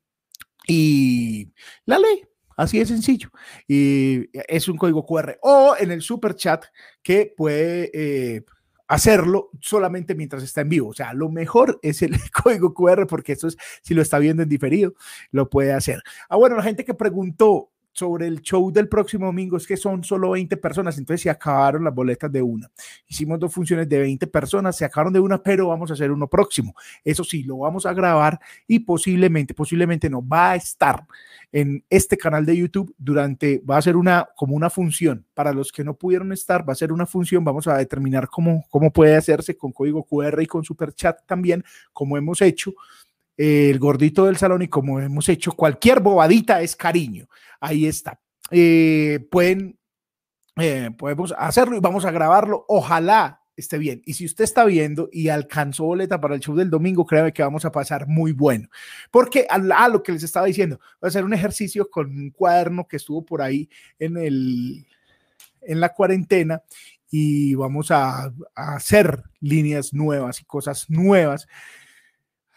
[0.66, 1.53] y
[1.87, 2.24] la ley.
[2.57, 3.31] Así de sencillo.
[3.66, 5.39] Y es un código QR.
[5.41, 6.66] O en el super chat
[7.03, 8.45] que puede eh,
[8.87, 10.89] hacerlo solamente mientras está en vivo.
[10.89, 12.12] O sea, lo mejor es el
[12.43, 14.93] código QR porque eso es, si lo está viendo en diferido,
[15.31, 16.03] lo puede hacer.
[16.28, 20.05] Ah, bueno, la gente que preguntó, sobre el show del próximo domingo es que son
[20.05, 22.71] solo 20 personas, entonces se acabaron las boletas de una.
[23.07, 26.29] Hicimos dos funciones de 20 personas, se acabaron de una, pero vamos a hacer uno
[26.29, 26.75] próximo.
[27.05, 31.07] Eso sí, lo vamos a grabar y posiblemente, posiblemente no va a estar
[31.53, 35.27] en este canal de YouTube durante, va a ser una, como una función.
[35.35, 38.65] Para los que no pudieron estar, va a ser una función, vamos a determinar cómo,
[38.71, 42.73] cómo puede hacerse con código QR y con super chat también, como hemos hecho
[43.43, 47.27] el gordito del salón y como hemos hecho, cualquier bobadita es cariño.
[47.59, 48.21] Ahí está.
[48.51, 49.79] Eh, pueden,
[50.57, 52.67] eh, podemos hacerlo y vamos a grabarlo.
[52.69, 54.03] Ojalá esté bien.
[54.05, 57.43] Y si usted está viendo y alcanzó boleta para el show del domingo, créame que
[57.43, 58.69] vamos a pasar muy bueno.
[59.11, 62.87] Porque a, lo que les estaba diciendo, va a ser un ejercicio con un cuaderno
[62.87, 64.87] que estuvo por ahí en, el,
[65.62, 66.62] en la cuarentena
[67.11, 71.49] y vamos a, a hacer líneas nuevas y cosas nuevas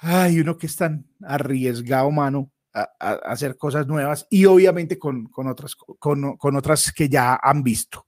[0.04, 2.84] ay, uno que es tan arriesgado, mano, a,
[3.26, 8.06] hacer cosas nuevas y obviamente con, con otras, con, con, otras que ya han visto.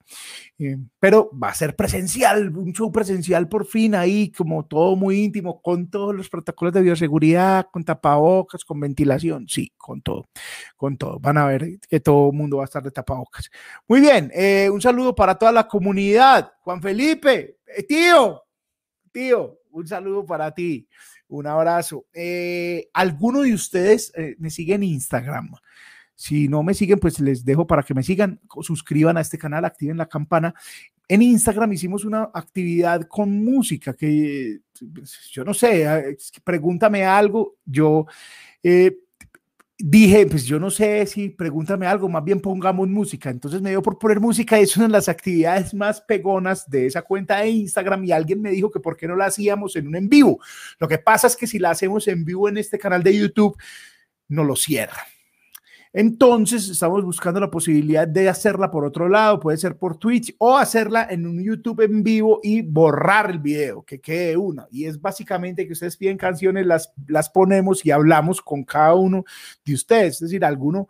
[0.58, 5.24] Eh, pero va a ser presencial, un show presencial por fin ahí, como todo muy
[5.24, 10.26] íntimo, con todos los protocolos de bioseguridad, con tapabocas, con ventilación, sí, con todo,
[10.76, 11.20] con todo.
[11.20, 13.50] Van a ver que todo el mundo va a estar de tapabocas.
[13.88, 16.52] Muy bien, eh, un saludo para toda la comunidad.
[16.62, 18.44] Juan Felipe, eh, tío,
[19.14, 20.88] tío, un saludo para ti.
[21.28, 22.06] Un abrazo.
[22.14, 25.52] Eh, ¿Alguno de ustedes eh, me sigue en Instagram?
[26.16, 29.66] Si no me siguen, pues les dejo para que me sigan, suscriban a este canal,
[29.66, 30.54] activen la campana.
[31.08, 34.60] En Instagram hicimos una actividad con música que
[34.94, 37.58] pues, yo no sé, eh, pregúntame algo.
[37.66, 38.06] Yo
[39.78, 43.30] dije, pues yo no sé si pregúntame algo, más bien pongamos música.
[43.30, 47.02] Entonces me dio por poner música, es una de las actividades más pegonas de esa
[47.02, 49.96] cuenta de Instagram y alguien me dijo que por qué no la hacíamos en un
[49.96, 50.40] en vivo.
[50.80, 53.58] Lo que pasa es que si la hacemos en vivo en este canal de YouTube,
[54.28, 55.06] no lo cierra.
[55.98, 60.58] Entonces, estamos buscando la posibilidad de hacerla por otro lado, puede ser por Twitch o
[60.58, 64.68] hacerla en un YouTube en vivo y borrar el video, que quede una.
[64.72, 69.24] Y es básicamente que ustedes piden canciones, las, las ponemos y hablamos con cada uno
[69.64, 70.16] de ustedes.
[70.16, 70.90] Es decir, alguno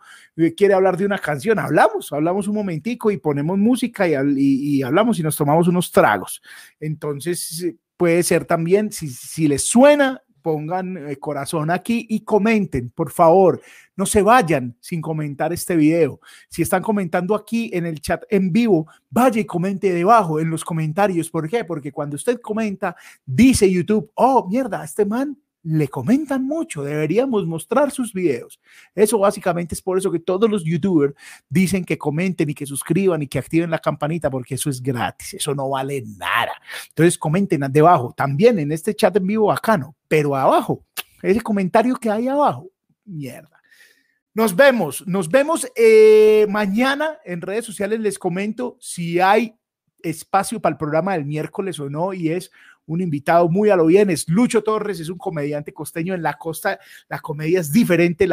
[0.56, 5.20] quiere hablar de una canción, hablamos, hablamos un momentico y ponemos música y, y, hablamos
[5.20, 6.42] y nos tomamos unos tragos.
[6.80, 7.64] Entonces,
[7.96, 13.60] puede ser también, si, si les suena, pongan eh, corazón aquí y comenten, por favor.
[13.96, 16.20] No se vayan sin comentar este video.
[16.48, 20.64] Si están comentando aquí en el chat en vivo, vaya y comente debajo en los
[20.64, 21.30] comentarios.
[21.30, 21.64] ¿Por qué?
[21.64, 22.94] Porque cuando usted comenta,
[23.24, 25.36] dice YouTube, oh, mierda, este man
[25.66, 28.60] le comentan mucho, deberíamos mostrar sus videos.
[28.94, 31.14] Eso básicamente es por eso que todos los youtubers
[31.48, 35.34] dicen que comenten y que suscriban y que activen la campanita porque eso es gratis,
[35.34, 36.52] eso no vale nada.
[36.88, 40.84] Entonces comenten debajo, también en este chat en vivo bacano, pero abajo,
[41.20, 42.70] ese comentario que hay abajo,
[43.04, 43.60] mierda.
[44.34, 47.98] Nos vemos, nos vemos eh, mañana en redes sociales.
[48.00, 49.56] Les comento si hay
[50.02, 52.52] espacio para el programa del miércoles o no, y es
[52.86, 56.34] un invitado muy a lo bien, es Lucho Torres, es un comediante costeño en la
[56.34, 58.28] costa, la comedia es diferente,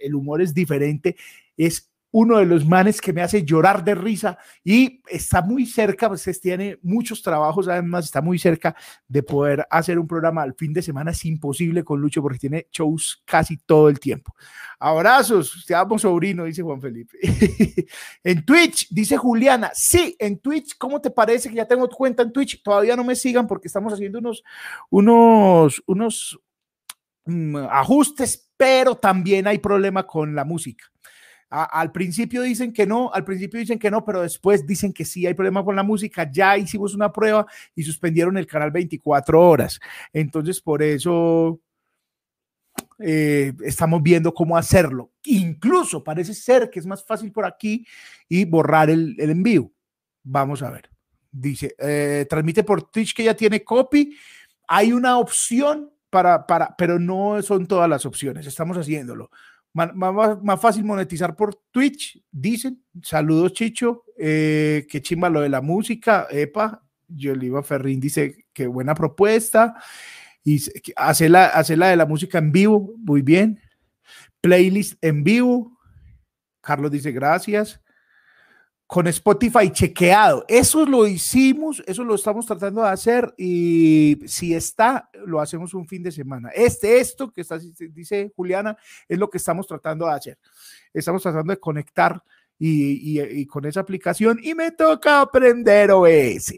[0.00, 1.16] el humor es diferente,
[1.56, 6.08] es uno de los manes que me hace llorar de risa y está muy cerca,
[6.08, 8.74] pues tiene muchos trabajos, además está muy cerca
[9.06, 11.10] de poder hacer un programa al fin de semana.
[11.10, 14.34] Es imposible con Lucho porque tiene shows casi todo el tiempo.
[14.78, 17.18] Abrazos, te amo sobrino, dice Juan Felipe.
[18.24, 22.32] en Twitch, dice Juliana, sí, en Twitch, ¿cómo te parece que ya tengo cuenta en
[22.32, 22.62] Twitch?
[22.62, 24.42] Todavía no me sigan porque estamos haciendo unos,
[24.88, 26.40] unos, unos
[27.26, 30.84] mm, ajustes, pero también hay problema con la música
[31.50, 35.26] al principio dicen que no, al principio dicen que no, pero después dicen que sí
[35.26, 36.30] hay problema con la música.
[36.30, 39.80] Ya hicimos una prueba y suspendieron el canal 24 horas.
[40.12, 41.60] Entonces, por eso
[42.98, 45.12] eh, estamos viendo cómo hacerlo.
[45.24, 47.86] Incluso parece ser que es más fácil por aquí
[48.28, 49.72] y borrar el, envío.
[50.22, 50.90] Vamos a ver.
[51.30, 54.16] Dice, eh, transmite por Twitch que ya tiene copy.
[54.66, 58.46] Hay una opción para, para, pero no son todas las opciones.
[58.46, 59.30] Estamos haciéndolo.
[59.72, 62.82] Más, fácil monetizar por Twitch, dicen.
[63.02, 64.04] Saludos, Chicho.
[64.18, 66.26] Eh, qué chimba lo de la música.
[66.30, 69.74] Epa, Yoliva Ferrín dice que buena propuesta.
[70.42, 70.60] Y
[70.96, 73.60] hace la, hace la de la música en vivo, muy bien.
[74.40, 75.78] Playlist en vivo.
[76.60, 77.80] Carlos dice gracias
[78.88, 80.46] con Spotify chequeado.
[80.48, 85.86] Eso lo hicimos, eso lo estamos tratando de hacer y si está, lo hacemos un
[85.86, 86.48] fin de semana.
[86.54, 90.38] Este, esto que está, dice Juliana, es lo que estamos tratando de hacer.
[90.94, 92.22] Estamos tratando de conectar
[92.58, 96.54] y, con esa aplicación y me toca aprender OS.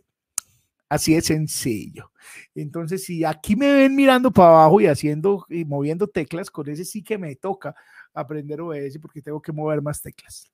[0.89, 2.13] Así es sencillo.
[2.55, 6.85] Entonces, si aquí me ven mirando para abajo y haciendo y moviendo teclas, con ese
[6.85, 7.75] sí que me toca
[8.15, 10.49] aprender OS porque tengo que mover más teclas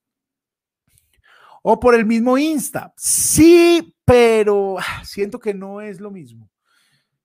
[1.68, 2.94] o por el mismo Insta.
[2.96, 6.48] Sí, pero ah, siento que no es lo mismo.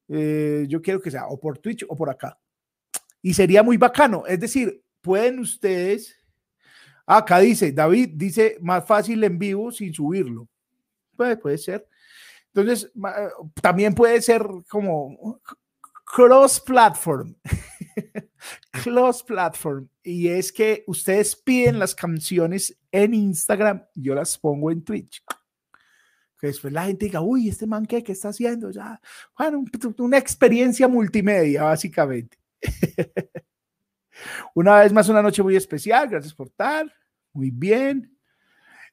[0.07, 2.39] Eh, yo quiero que sea o por Twitch o por acá.
[3.21, 4.25] Y sería muy bacano.
[4.25, 6.15] Es decir, pueden ustedes.
[7.05, 10.47] Acá dice, David dice, más fácil en vivo sin subirlo.
[11.15, 11.87] Puede, ser.
[12.47, 12.91] Entonces,
[13.61, 15.39] también puede ser como
[16.03, 17.35] cross-platform.
[18.71, 24.83] cross platform y es que ustedes piden las canciones en Instagram yo las pongo en
[24.83, 25.23] Twitch.
[26.39, 28.99] Que después la gente diga, uy, este man qué, está haciendo ya.
[29.37, 29.63] Bueno,
[29.99, 32.37] una experiencia multimedia, básicamente.
[34.55, 36.09] una vez más, una noche muy especial.
[36.09, 36.91] Gracias por estar.
[37.33, 38.17] Muy bien.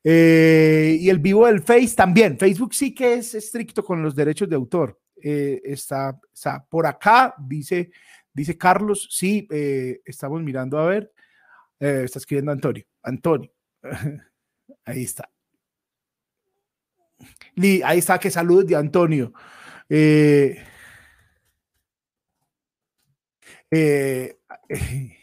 [0.05, 2.39] Eh, y el vivo del Face también.
[2.39, 5.01] Facebook sí que es estricto con los derechos de autor.
[5.21, 7.91] Eh, está, está por acá, dice
[8.39, 11.13] Dice Carlos, sí, eh, estamos mirando a ver.
[11.81, 12.85] Está escribiendo Antonio.
[13.03, 13.51] Antonio.
[14.85, 15.31] ahí está.
[17.85, 19.33] ahí está, que saludos de Antonio.
[19.89, 20.65] Eh,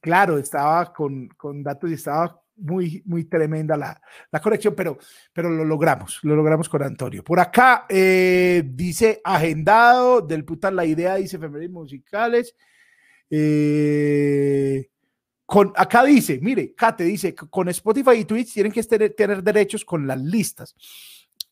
[0.00, 4.00] claro, estaba con, con datos y estaba muy, muy tremenda la,
[4.30, 4.98] la conexión, pero,
[5.32, 7.24] pero lo logramos, lo logramos con Antonio.
[7.24, 12.54] Por acá eh, dice agendado del puta la idea, dice efemérides musicales.
[13.30, 14.88] Eh,
[15.50, 20.06] con, acá dice, mire, Kate dice, con Spotify y Twitch tienen que tener, derechos con
[20.06, 20.76] las listas.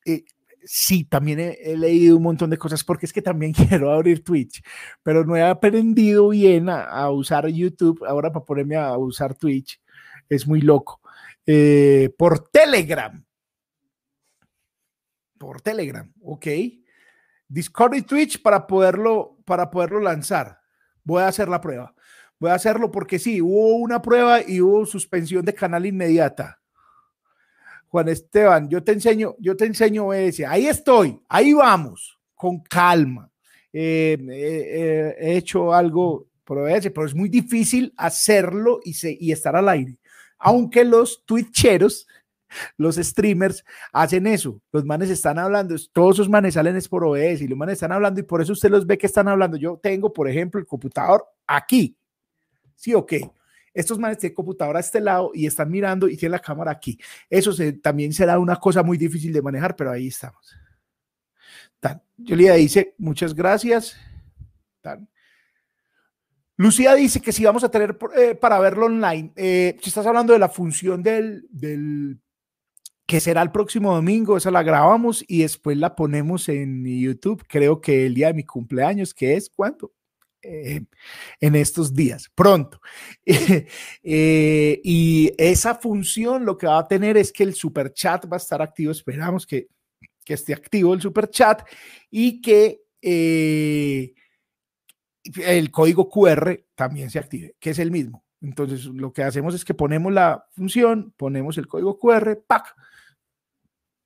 [0.05, 0.25] Eh,
[0.63, 4.63] sí, también he, leído un montón de cosas porque es que también quiero abrir Twitch,
[5.03, 9.81] pero no he aprendido bien a, a usar YouTube ahora para ponerme a usar Twitch
[10.29, 11.01] es muy loco.
[11.45, 13.25] Eh, por Telegram.
[15.39, 16.47] Por Telegram, ok.
[17.49, 20.61] Discord y Twitch para poderlo, para poderlo lanzar.
[21.03, 21.97] Voy a hacer la prueba.
[22.39, 26.59] Voy a hacerlo porque sí, hubo una prueba y hubo suspensión de canal inmediata.
[27.89, 30.47] Juan Esteban, yo te enseño, yo te enseño ese.
[30.47, 33.31] Ahí estoy, ahí vamos, con calma.
[33.73, 38.95] Eh, eh, he hecho algo por ese, pero es muy difícil hacerlo y,
[39.27, 39.99] y estar al aire
[40.39, 42.07] aunque los twitcheros,
[42.77, 44.61] los streamers hacen eso.
[44.73, 47.93] Los manes están hablando, todos esos manes salen es por OBS y los manes están
[47.93, 49.57] hablando y por eso usted los ve que están hablando.
[49.57, 51.97] Yo tengo, por ejemplo, el computador aquí.
[52.79, 53.13] Sí, ok.
[53.75, 56.99] Estos manes tienen computador a este lado y están mirando y tienen la cámara aquí.
[57.29, 57.53] Eso
[57.83, 60.57] también será una cosa muy difícil de manejar, pero ahí estamos.
[61.81, 62.01] Tan.
[62.27, 63.97] Julia dice, muchas gracias.
[64.81, 65.09] Tan.
[66.57, 70.33] Lucía dice que si vamos a tener eh, para verlo online, eh, si estás hablando
[70.33, 72.21] de la función del, del,
[73.07, 77.81] que será el próximo domingo, esa la grabamos y después la ponemos en YouTube, creo
[77.81, 79.93] que el día de mi cumpleaños, que es cuánto?
[80.41, 80.83] Eh,
[81.41, 82.81] en estos días, pronto.
[84.03, 88.39] y esa función lo que va a tener es que el super chat va a
[88.39, 89.67] estar activo, esperamos que
[90.29, 91.67] que esté activo el super chat
[92.11, 94.13] y que eh,
[95.43, 98.27] el código QR también se active, que es el mismo.
[98.43, 102.77] Entonces, lo que hacemos es que ponemos la función, ponemos el código QR, pack,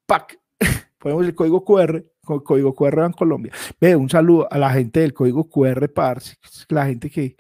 [0.06, 0.38] pack,
[0.98, 3.52] ponemos el código QR, código QR en Colombia.
[3.80, 6.36] Ve, un saludo a la gente del código QR, parce,
[6.68, 7.36] la gente que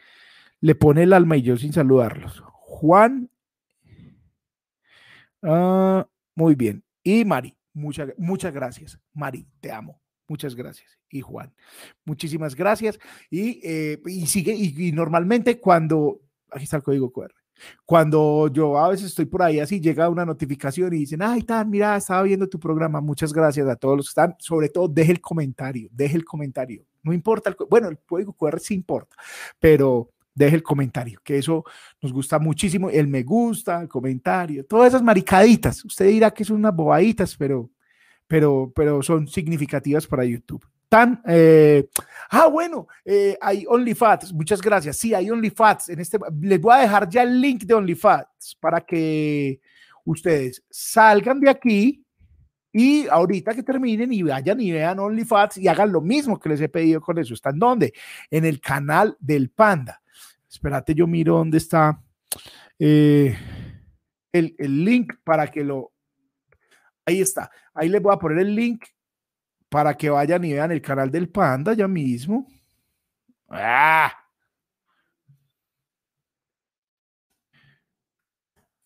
[0.60, 2.42] le pone el alma y yo sin saludarlos.
[2.46, 3.30] Juan,
[5.42, 6.84] ah, muy bien.
[7.02, 8.98] Y Mari, muchas, muchas gracias.
[9.12, 10.00] Mari, te amo.
[10.28, 10.98] Muchas gracias.
[11.10, 11.52] Y Juan,
[12.04, 12.98] muchísimas gracias.
[13.28, 17.34] Y, eh, y sigue, y, normalmente cuando, aquí está el código QR.
[17.84, 21.70] Cuando yo a veces estoy por ahí así, llega una notificación y dicen, ay, tan,
[21.70, 23.00] mira, estaba viendo tu programa.
[23.00, 24.36] Muchas gracias a todos los que están.
[24.38, 26.84] Sobre todo, deje el comentario, deje el comentario.
[27.02, 29.16] No importa, el, bueno, el código QR sí importa,
[29.58, 31.64] pero deje el comentario, que eso
[32.00, 32.90] nos gusta muchísimo.
[32.90, 35.84] El me gusta, el comentario, todas esas maricaditas.
[35.84, 37.70] Usted dirá que son unas bobaditas, pero
[38.32, 40.66] pero, pero son significativas para YouTube.
[40.92, 41.88] Tan, eh,
[42.28, 44.98] ah, bueno, eh, hay OnlyFats, muchas gracias.
[44.98, 45.88] Sí, hay OnlyFats.
[45.88, 49.58] En este, les voy a dejar ya el link de OnlyFats para que
[50.04, 52.04] ustedes salgan de aquí
[52.70, 56.60] y ahorita que terminen y vayan y vean OnlyFats y hagan lo mismo que les
[56.60, 57.32] he pedido con eso.
[57.32, 57.94] ¿Están dónde?
[58.30, 60.02] En el canal del Panda.
[60.46, 62.02] Espérate, yo miro dónde está
[62.78, 63.34] eh,
[64.30, 65.92] el, el link para que lo,
[67.06, 67.50] Ahí está.
[67.72, 68.84] Ahí les voy a poner el link
[69.72, 72.46] para que vayan y vean el canal del Panda ya mismo.
[73.48, 74.12] ¡Ah!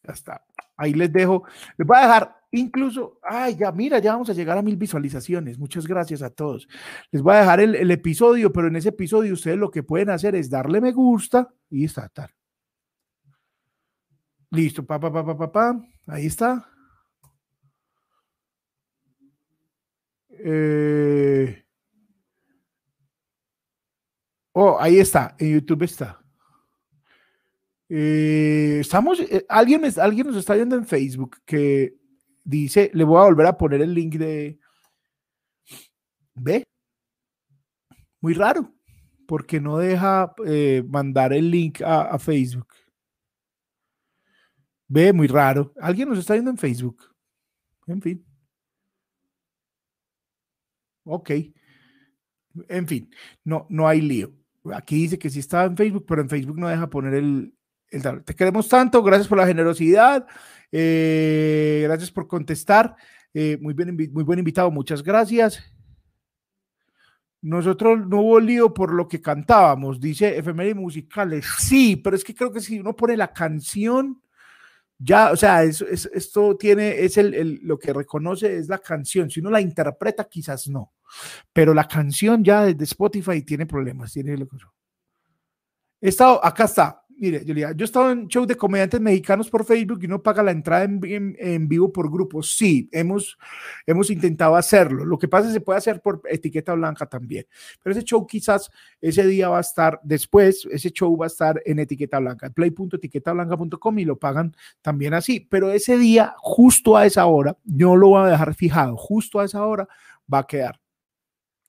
[0.04, 0.44] Ya está.
[0.76, 1.42] Ahí les dejo.
[1.76, 5.58] Les voy a dejar incluso, ay, ya mira, ya vamos a llegar a mil visualizaciones.
[5.58, 6.68] Muchas gracias a todos.
[7.10, 10.36] Les voy a dejar el, episodio, pero en ese episodio ustedes lo que pueden hacer
[10.36, 12.30] es darle me gusta y está tal.
[14.52, 15.80] Listo, pa, pa, pa.
[16.06, 16.75] Ahí está.
[20.38, 21.64] Eh,
[24.52, 26.22] oh, ahí está, en YouTube está.
[27.88, 31.96] Eh, estamos, eh, alguien, alguien nos está viendo en Facebook que
[32.44, 34.58] dice, le voy a volver a poner el link de...
[36.34, 36.64] ¿Ve?
[38.20, 38.74] Muy raro,
[39.26, 40.34] porque no deja
[40.88, 42.68] mandar el link a, a Facebook.
[44.88, 45.72] Ve, muy raro.
[45.80, 47.02] Alguien nos está viendo en Facebook.
[47.86, 48.25] En fin.
[51.06, 51.30] Ok.
[52.68, 53.10] En fin,
[53.44, 54.32] no, no hay lío.
[54.74, 57.54] Aquí dice que sí estaba en Facebook, pero en Facebook no deja poner el,
[57.90, 60.26] el Te queremos tanto, gracias por la generosidad,
[60.72, 62.96] eh, gracias por contestar.
[63.32, 65.62] Eh, muy, bien, muy buen invitado, muchas gracias.
[67.40, 71.46] Nosotros no hubo lío por lo que cantábamos, dice efemérides musicales.
[71.58, 74.20] Sí, pero es que creo que si uno pone la canción,
[74.98, 79.30] ya, o sea, es, esto tiene, es el, lo que reconoce es la canción.
[79.30, 80.92] Si uno la interpreta, quizás no.
[81.52, 84.12] Pero la canción ya desde Spotify tiene problemas.
[84.12, 84.56] Tiene lo que
[86.00, 86.12] He
[86.42, 90.06] acá está, Mire, Julia, yo he estado en shows de comediantes mexicanos por Facebook y
[90.06, 92.54] no paga la entrada en, vivo por grupos.
[92.54, 93.38] Sí, hemos,
[93.86, 95.02] hemos intentado hacerlo.
[95.04, 97.46] Lo que pasa es que se puede hacer por etiqueta blanca también.
[97.82, 98.70] Pero ese show quizás
[99.00, 103.98] ese día va a estar después, ese show va a estar en etiqueta blanca, play.etiquetablanca.com
[103.98, 105.40] y lo pagan también así.
[105.40, 109.46] Pero ese día, justo a esa hora, no lo voy a dejar fijado, justo a
[109.46, 109.88] esa hora
[110.32, 110.78] va a quedar.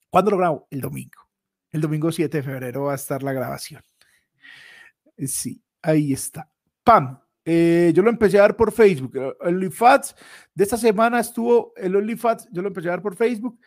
[0.10, 0.68] ¿Cuándo lo grabo?
[0.69, 1.22] El domingo.
[1.72, 3.82] El domingo 7 de febrero va a estar la grabación.
[5.26, 6.49] Sí, ahí está.
[6.84, 7.19] ¡Pam!
[7.49, 9.15] Eh, yo lo empecé a ver por Facebook.
[9.15, 10.15] El OnlyFats
[10.53, 13.57] de esta semana estuvo el OnlyFats, yo lo empecé a ver por Facebook.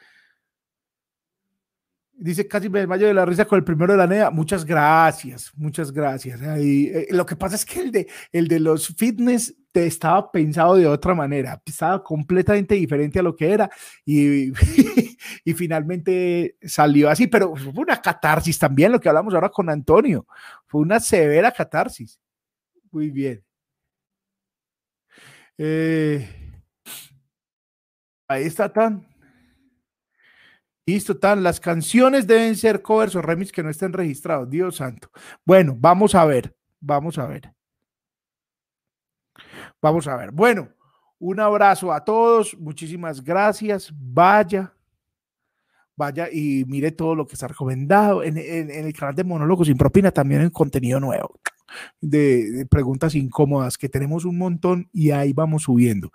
[2.12, 4.31] Dice casi me desmayo de la risa con el primero de la NEA.
[4.31, 6.39] Muchas gracias, muchas gracias.
[6.43, 10.77] Eh, lo que pasa es que el de, el de los fitness te estaba pensado
[10.77, 13.70] de otra manera, estaba completamente diferente a lo que era
[14.05, 14.52] y,
[15.44, 20.27] y finalmente salió así, pero fue una catarsis también, lo que hablamos ahora con Antonio,
[20.66, 22.19] fue una severa catarsis.
[22.90, 23.44] Muy bien.
[25.57, 26.27] Eh,
[28.27, 29.07] ahí está tan.
[30.86, 31.43] Listo, tan.
[31.43, 34.48] Las canciones deben ser covers o remix que no estén registrados.
[34.51, 35.11] Dios santo.
[35.44, 36.57] Bueno, vamos a ver.
[36.81, 37.52] Vamos a ver.
[39.81, 40.31] Vamos a ver.
[40.32, 40.69] Bueno,
[41.19, 42.59] un abrazo a todos.
[42.59, 43.93] Muchísimas gracias.
[43.94, 44.74] Vaya.
[46.01, 48.22] Vaya y mire todo lo que está recomendado.
[48.22, 51.39] En, el canal de Monólogos sin Propina también hay contenido nuevo.
[52.01, 56.10] De, preguntas incómodas que tenemos un montón y ahí vamos subiendo.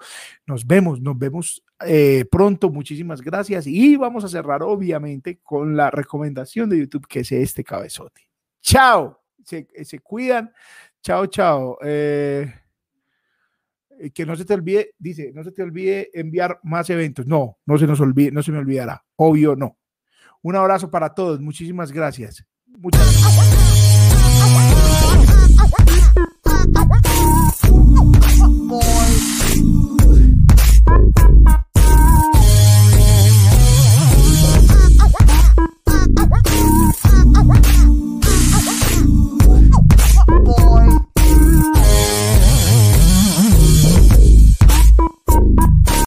[0.47, 2.71] Nos vemos, nos vemos eh, pronto.
[2.71, 7.63] Muchísimas gracias y vamos a cerrar obviamente con la recomendación de YouTube que es este
[7.63, 8.21] cabezote.
[8.63, 9.67] Chao, se,
[9.99, 10.51] cuidan.
[11.03, 11.77] Chao, chao.
[11.83, 12.51] Eh,
[14.13, 17.25] que no se te olvide, dice, no se te olvide enviar más eventos.
[17.27, 19.03] No, no se nos olvide, no se me olvidará.
[19.15, 19.77] Obvio, no.
[20.41, 21.41] Un abrazo para todos.
[21.41, 22.45] Muchísimas gracias.
[22.65, 23.54] Muchas gracias.